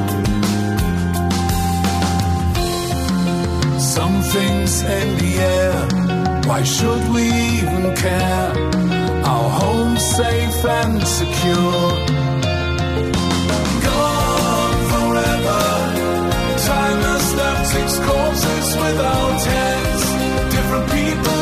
Something's 3.78 4.82
in 4.82 5.08
the 5.18 5.32
air. 5.56 5.76
Why 6.48 6.62
should 6.64 7.04
we 7.14 7.24
even 7.58 7.94
care? 7.94 8.52
Our 9.32 9.48
home's 9.60 10.04
safe 10.16 10.64
and 10.64 11.00
secure. 11.06 11.88
Gone 13.86 14.80
forever. 14.92 15.62
Time 16.72 17.00
has 17.10 17.26
left 17.40 17.66
six 17.74 17.88
corpses 18.08 18.68
without 18.84 19.40
heads. 19.54 20.04
Different 20.54 20.86
people, 20.98 21.41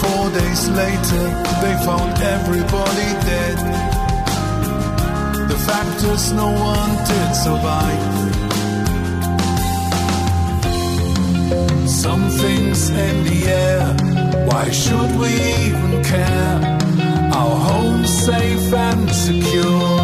Four 0.00 0.30
days 0.30 0.68
later, 0.68 1.24
they 1.62 1.74
found 1.84 2.16
everybody 2.36 3.08
dead. 3.30 3.58
The 5.48 5.58
fact 5.68 6.04
is, 6.04 6.32
no 6.32 6.50
one 6.72 6.92
did 7.10 7.30
survive. 7.46 8.04
Something's 11.88 12.90
in 12.90 13.24
the 13.24 13.40
air, 13.48 13.84
why 14.46 14.70
should 14.70 15.12
we 15.18 15.32
even 15.66 16.04
care? 16.04 16.78
Our 17.32 17.56
home 17.68 18.04
safe 18.06 18.72
and 18.72 19.10
secure. 19.10 19.97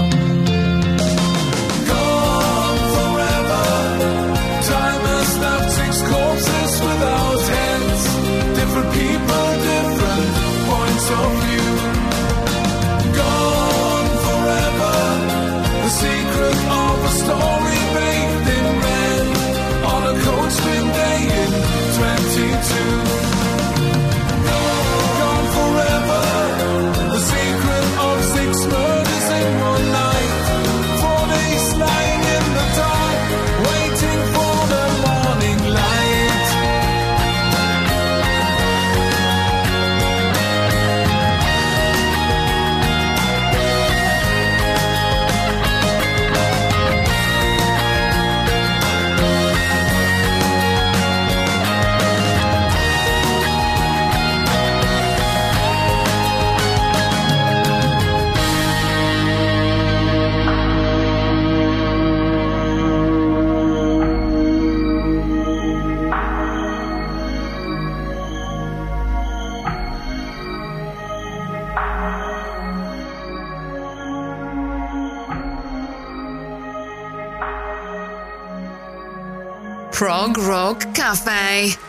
cafe. 81.14 81.83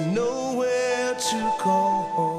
nowhere 0.00 1.14
to 1.14 1.52
call 1.58 2.02
home. 2.14 2.35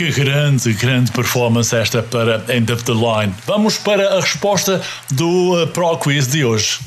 Que 0.00 0.10
grande, 0.10 0.72
grande 0.72 1.12
performance 1.12 1.76
esta 1.76 2.02
para 2.02 2.42
End 2.48 2.72
of 2.72 2.82
the 2.84 2.92
Line. 2.92 3.34
Vamos 3.44 3.76
para 3.76 4.16
a 4.16 4.20
resposta 4.22 4.80
do 5.10 5.62
uh, 5.62 5.66
Pro 5.66 5.94
Quiz 5.98 6.26
de 6.26 6.42
hoje. 6.42 6.78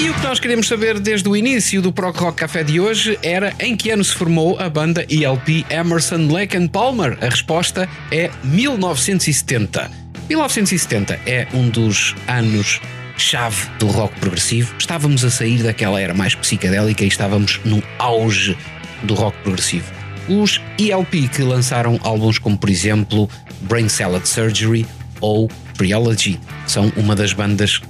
E 0.00 0.10
o 0.10 0.14
que 0.14 0.22
nós 0.24 0.40
queremos 0.40 0.66
saber 0.66 0.98
desde 0.98 1.28
o 1.28 1.36
início 1.36 1.80
do 1.80 1.92
Proc 1.92 2.16
Rock 2.16 2.38
Café 2.38 2.64
de 2.64 2.80
hoje 2.80 3.16
era 3.22 3.54
em 3.60 3.76
que 3.76 3.90
ano 3.90 4.02
se 4.02 4.12
formou 4.12 4.58
a 4.58 4.68
banda 4.68 5.06
ELP 5.08 5.64
Emerson 5.70 6.26
Lake 6.26 6.56
and 6.56 6.66
Palmer. 6.66 7.16
A 7.20 7.26
resposta 7.26 7.88
é 8.10 8.28
1970. 8.42 9.88
1970 10.28 11.20
é 11.26 11.46
um 11.54 11.68
dos 11.68 12.12
anos 12.26 12.80
chave 13.16 13.68
do 13.78 13.86
rock 13.86 14.18
progressivo. 14.18 14.74
Estávamos 14.76 15.24
a 15.24 15.30
sair 15.30 15.62
daquela 15.62 16.00
era 16.00 16.12
mais 16.12 16.34
psicadélica 16.34 17.04
e 17.04 17.06
estávamos 17.06 17.60
no 17.64 17.80
auge 18.00 18.58
do 19.04 19.14
rock 19.14 19.38
progressivo. 19.44 19.99
Os 20.30 20.60
ELP 20.78 21.28
que 21.28 21.42
lançaram 21.42 21.98
álbuns 22.04 22.38
como, 22.38 22.56
por 22.56 22.70
exemplo, 22.70 23.28
Brain 23.62 23.88
Salad 23.88 24.24
Surgery 24.24 24.86
ou 25.20 25.50
Preology 25.76 26.38
são 26.68 26.92
uma 26.96 27.16
das 27.16 27.32
bandas 27.32 27.80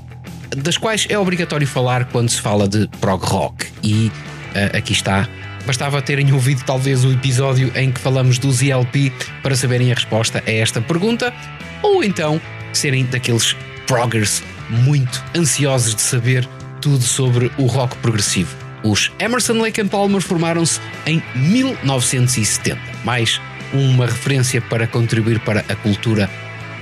das 0.56 0.78
quais 0.78 1.06
é 1.10 1.18
obrigatório 1.18 1.66
falar 1.66 2.06
quando 2.06 2.30
se 2.30 2.40
fala 2.40 2.66
de 2.66 2.88
prog 2.98 3.22
rock. 3.24 3.66
E 3.82 4.10
uh, 4.54 4.76
aqui 4.76 4.94
está. 4.94 5.28
Bastava 5.66 6.00
terem 6.00 6.32
ouvido 6.32 6.62
talvez 6.64 7.04
o 7.04 7.12
episódio 7.12 7.70
em 7.76 7.92
que 7.92 8.00
falamos 8.00 8.38
dos 8.38 8.62
ELP 8.62 9.12
para 9.42 9.54
saberem 9.54 9.92
a 9.92 9.94
resposta 9.94 10.42
a 10.46 10.50
esta 10.50 10.80
pergunta, 10.80 11.34
ou 11.82 12.02
então 12.02 12.40
serem 12.72 13.04
daqueles 13.04 13.54
proggers 13.86 14.42
muito 14.70 15.22
ansiosos 15.36 15.94
de 15.94 16.00
saber 16.00 16.48
tudo 16.80 17.02
sobre 17.02 17.52
o 17.58 17.66
rock 17.66 17.94
progressivo. 17.98 18.60
Os 18.82 19.11
Emerson 19.19 19.61
Lake 19.61 19.81
and 19.81 19.89
Palmer 19.89 20.20
formaram-se 20.23 20.81
em 21.07 21.23
1970, 21.35 22.81
mais 23.05 23.40
uma 23.73 24.07
referência 24.07 24.61
para 24.61 24.86
contribuir 24.86 25.39
para 25.40 25.61
a 25.69 25.77
cultura 25.77 26.31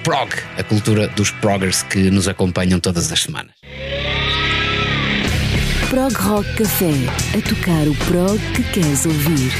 prog, 0.05 0.31
a 0.57 0.63
cultura 0.63 1.09
dos 1.09 1.31
proggers 1.31 1.83
que 1.83 2.11
nos 2.11 2.29
acompanham 2.29 2.79
todas 2.79 3.11
as 3.11 3.21
semanas. 3.21 3.53
Prog 5.91 6.15
Rock 6.15 6.55
Café, 6.55 6.93
a 7.37 7.49
tocar 7.49 7.89
o 7.89 7.95
prog 8.07 8.39
que 8.55 8.63
queres 8.63 9.05
ouvir. 9.05 9.53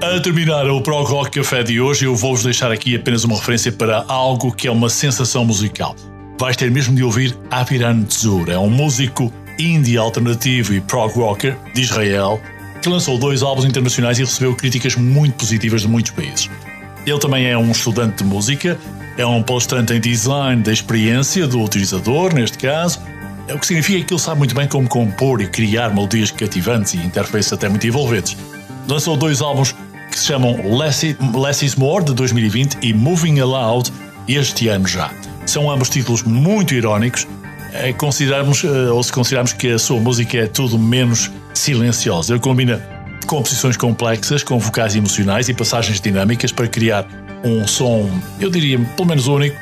A 0.00 0.20
terminar 0.20 0.70
o 0.70 0.80
Prog 0.80 1.06
Rock 1.08 1.40
Café 1.40 1.64
de 1.64 1.80
hoje, 1.80 2.04
eu 2.04 2.14
vou-vos 2.14 2.44
deixar 2.44 2.70
aqui 2.70 2.94
apenas 2.94 3.24
uma 3.24 3.36
referência 3.36 3.72
para 3.72 4.04
algo 4.06 4.52
que 4.52 4.68
é 4.68 4.70
uma 4.70 4.88
sensação 4.88 5.44
musical. 5.44 5.96
Vais 6.38 6.56
ter 6.56 6.70
mesmo 6.70 6.94
de 6.94 7.02
ouvir 7.02 7.36
Aviran 7.50 8.04
Tzur, 8.04 8.48
é 8.48 8.56
um 8.56 8.70
músico 8.70 9.32
indie 9.58 9.98
alternativo 9.98 10.72
e 10.72 10.80
prog 10.80 11.12
rocker 11.14 11.56
de 11.74 11.80
Israel 11.80 12.40
que 12.80 12.88
lançou 12.88 13.18
dois 13.18 13.42
álbuns 13.42 13.64
internacionais 13.64 14.20
e 14.20 14.22
recebeu 14.24 14.54
críticas 14.54 14.94
muito 14.94 15.34
positivas 15.34 15.80
de 15.82 15.88
muitos 15.88 16.12
países. 16.12 16.48
Ele 17.04 17.18
também 17.18 17.46
é 17.46 17.58
um 17.58 17.72
estudante 17.72 18.22
de 18.22 18.24
música, 18.24 18.78
é 19.16 19.26
um 19.26 19.42
palestrante 19.42 19.92
em 19.92 20.00
design 20.00 20.62
da 20.62 20.72
experiência 20.72 21.44
do 21.48 21.60
utilizador, 21.60 22.32
neste 22.32 22.56
caso, 22.56 23.00
é 23.48 23.54
o 23.54 23.58
que 23.58 23.66
significa 23.66 24.04
que 24.04 24.12
ele 24.14 24.20
sabe 24.20 24.38
muito 24.38 24.54
bem 24.54 24.68
como 24.68 24.86
compor 24.86 25.40
e 25.40 25.48
criar 25.48 25.92
melodias 25.92 26.30
cativantes 26.30 26.94
e 26.94 26.98
interfaces 26.98 27.52
até 27.52 27.68
muito 27.68 27.84
envolventes. 27.84 28.36
Lançou 28.86 29.16
dois 29.16 29.42
álbuns 29.42 29.74
que 30.08 30.16
se 30.16 30.26
chamam 30.26 30.78
Less, 30.78 31.16
Less 31.34 31.64
Is 31.64 31.74
More, 31.74 32.04
de 32.04 32.14
2020, 32.14 32.78
e 32.80 32.94
Moving 32.94 33.40
Aloud, 33.40 33.92
este 34.28 34.68
ano 34.68 34.86
já. 34.86 35.10
São 35.48 35.70
ambos 35.70 35.88
títulos 35.88 36.22
muito 36.22 36.74
irónicos, 36.74 37.26
é 37.72 37.90
considerarmos, 37.90 38.62
ou 38.64 39.02
se 39.02 39.10
considerarmos 39.10 39.54
que 39.54 39.70
a 39.70 39.78
sua 39.78 39.98
música 39.98 40.36
é 40.36 40.46
tudo 40.46 40.78
menos 40.78 41.30
silenciosa. 41.54 42.34
Ele 42.34 42.40
combina 42.40 42.86
composições 43.26 43.74
complexas 43.74 44.42
com 44.42 44.58
vocais 44.58 44.94
emocionais 44.94 45.48
e 45.48 45.54
passagens 45.54 46.02
dinâmicas 46.02 46.52
para 46.52 46.68
criar 46.68 47.08
um 47.42 47.66
som, 47.66 48.10
eu 48.38 48.50
diria, 48.50 48.78
pelo 48.94 49.08
menos 49.08 49.26
único, 49.26 49.56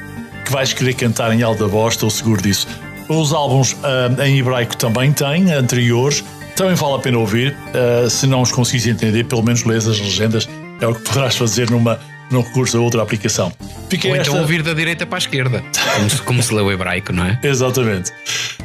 que 0.44 0.50
vais 0.50 0.72
querer 0.72 0.94
cantar 0.94 1.32
em 1.32 1.44
alta 1.44 1.68
voz, 1.68 1.94
estou 1.94 2.10
seguro 2.10 2.42
disso. 2.42 2.66
Os 3.08 3.32
álbuns 3.32 3.74
uh, 3.74 4.20
em 4.24 4.40
hebraico 4.40 4.76
também 4.76 5.12
têm, 5.12 5.52
anteriores, 5.52 6.24
também 6.56 6.74
vale 6.74 6.94
a 6.94 6.98
pena 6.98 7.18
ouvir. 7.18 7.56
Uh, 7.68 8.10
se 8.10 8.26
não 8.26 8.42
os 8.42 8.50
conseguires 8.50 8.88
entender, 8.88 9.22
pelo 9.22 9.44
menos 9.44 9.62
lês 9.62 9.86
as 9.86 10.00
legendas, 10.00 10.48
é 10.80 10.86
o 10.88 10.92
que 10.96 11.02
poderás 11.02 11.36
fazer 11.36 11.70
numa, 11.70 12.00
num 12.30 12.40
recurso 12.40 12.78
a 12.78 12.80
outra 12.80 13.02
aplicação. 13.02 13.52
Fica 13.88 14.08
Ou 14.08 14.16
esta... 14.16 14.28
então 14.28 14.40
ouvir 14.40 14.62
da 14.62 14.74
direita 14.74 15.06
para 15.06 15.16
a 15.16 15.20
esquerda, 15.20 15.62
como 15.94 16.10
se, 16.10 16.22
como 16.22 16.42
se 16.42 16.54
lê 16.54 16.60
o 16.60 16.70
hebraico, 16.70 17.12
não 17.12 17.24
é? 17.24 17.38
Exatamente. 17.44 18.12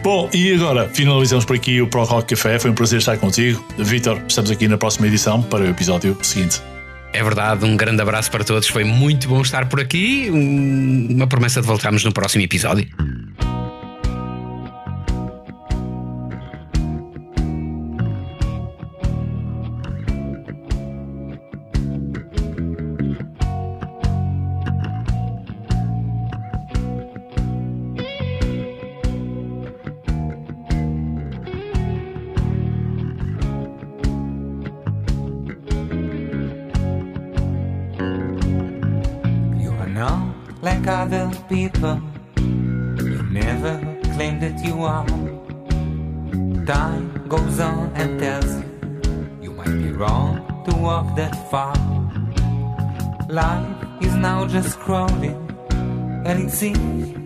Bom, 0.03 0.29
e 0.33 0.53
agora 0.53 0.89
finalizamos 0.91 1.45
por 1.45 1.55
aqui 1.55 1.81
o 1.81 1.87
Pro 1.87 2.03
Rock 2.03 2.35
Café. 2.35 2.57
Foi 2.57 2.71
um 2.71 2.73
prazer 2.73 2.99
estar 2.99 3.17
contigo. 3.17 3.63
Vitor, 3.77 4.21
estamos 4.27 4.49
aqui 4.49 4.67
na 4.67 4.77
próxima 4.77 5.07
edição 5.07 5.41
para 5.41 5.63
o 5.63 5.67
episódio 5.67 6.17
seguinte. 6.21 6.61
É 7.13 7.21
verdade, 7.21 7.65
um 7.65 7.75
grande 7.75 8.01
abraço 8.01 8.31
para 8.31 8.43
todos. 8.43 8.67
Foi 8.67 8.83
muito 8.83 9.27
bom 9.27 9.41
estar 9.41 9.67
por 9.67 9.79
aqui. 9.79 10.29
Uma 10.31 11.27
promessa 11.27 11.61
de 11.61 11.67
voltarmos 11.67 12.03
no 12.03 12.11
próximo 12.11 12.43
episódio. 12.43 12.87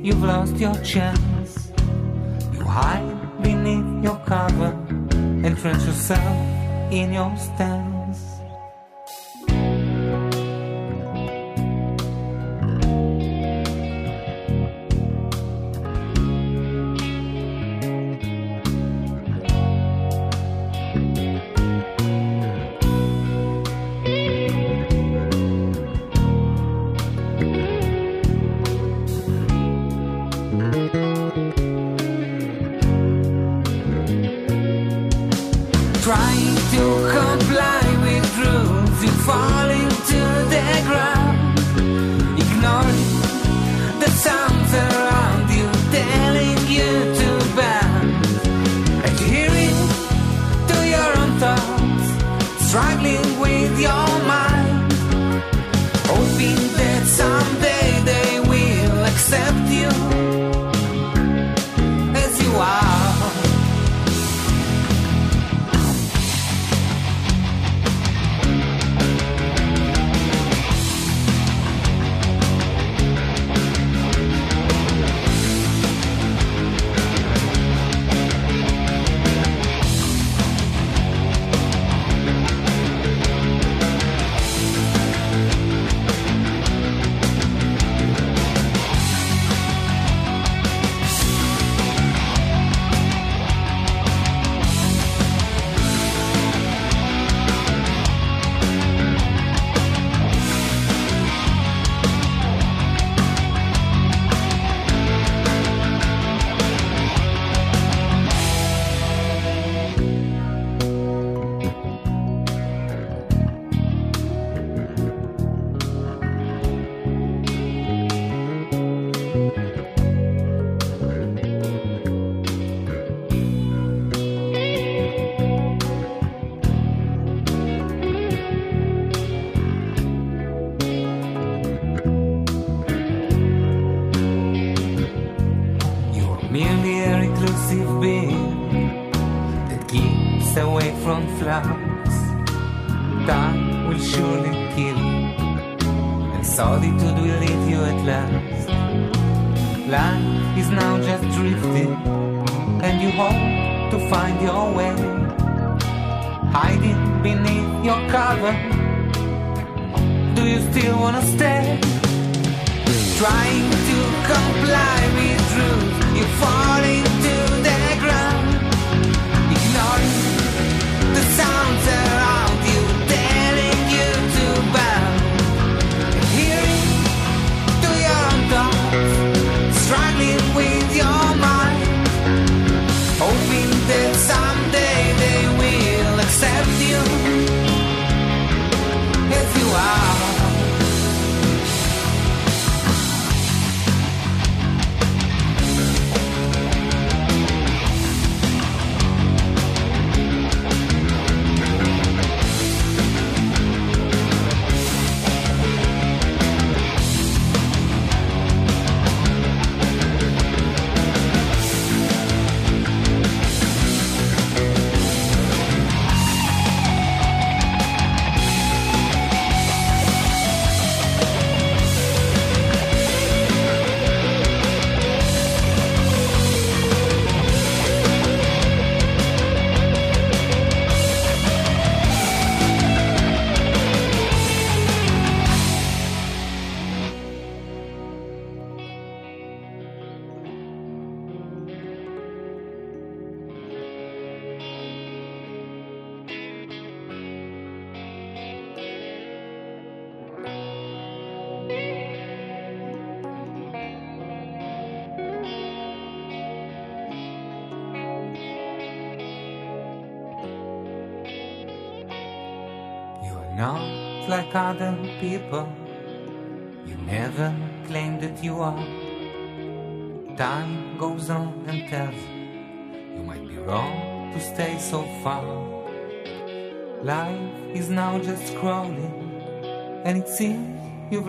You've 0.06 0.22
lost 0.22 0.56
your 0.58 0.76
chance. 0.84 1.72
You 2.54 2.64
hide 2.64 3.42
beneath 3.42 4.04
your 4.04 4.18
cover 4.28 4.72
and 5.44 5.58
trench 5.58 5.84
yourself 5.84 6.38
in 6.92 7.12
your 7.12 7.36
stance. 7.38 7.85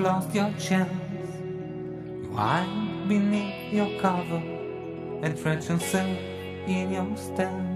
lost 0.06 0.32
your 0.32 0.52
chance. 0.56 0.92
You 2.22 2.30
hide 2.36 3.08
beneath 3.08 3.72
your 3.72 3.90
cover 4.00 4.40
and 5.22 5.36
drench 5.42 5.68
yourself 5.68 6.18
in 6.68 6.92
your 6.92 7.16
stance. 7.16 7.75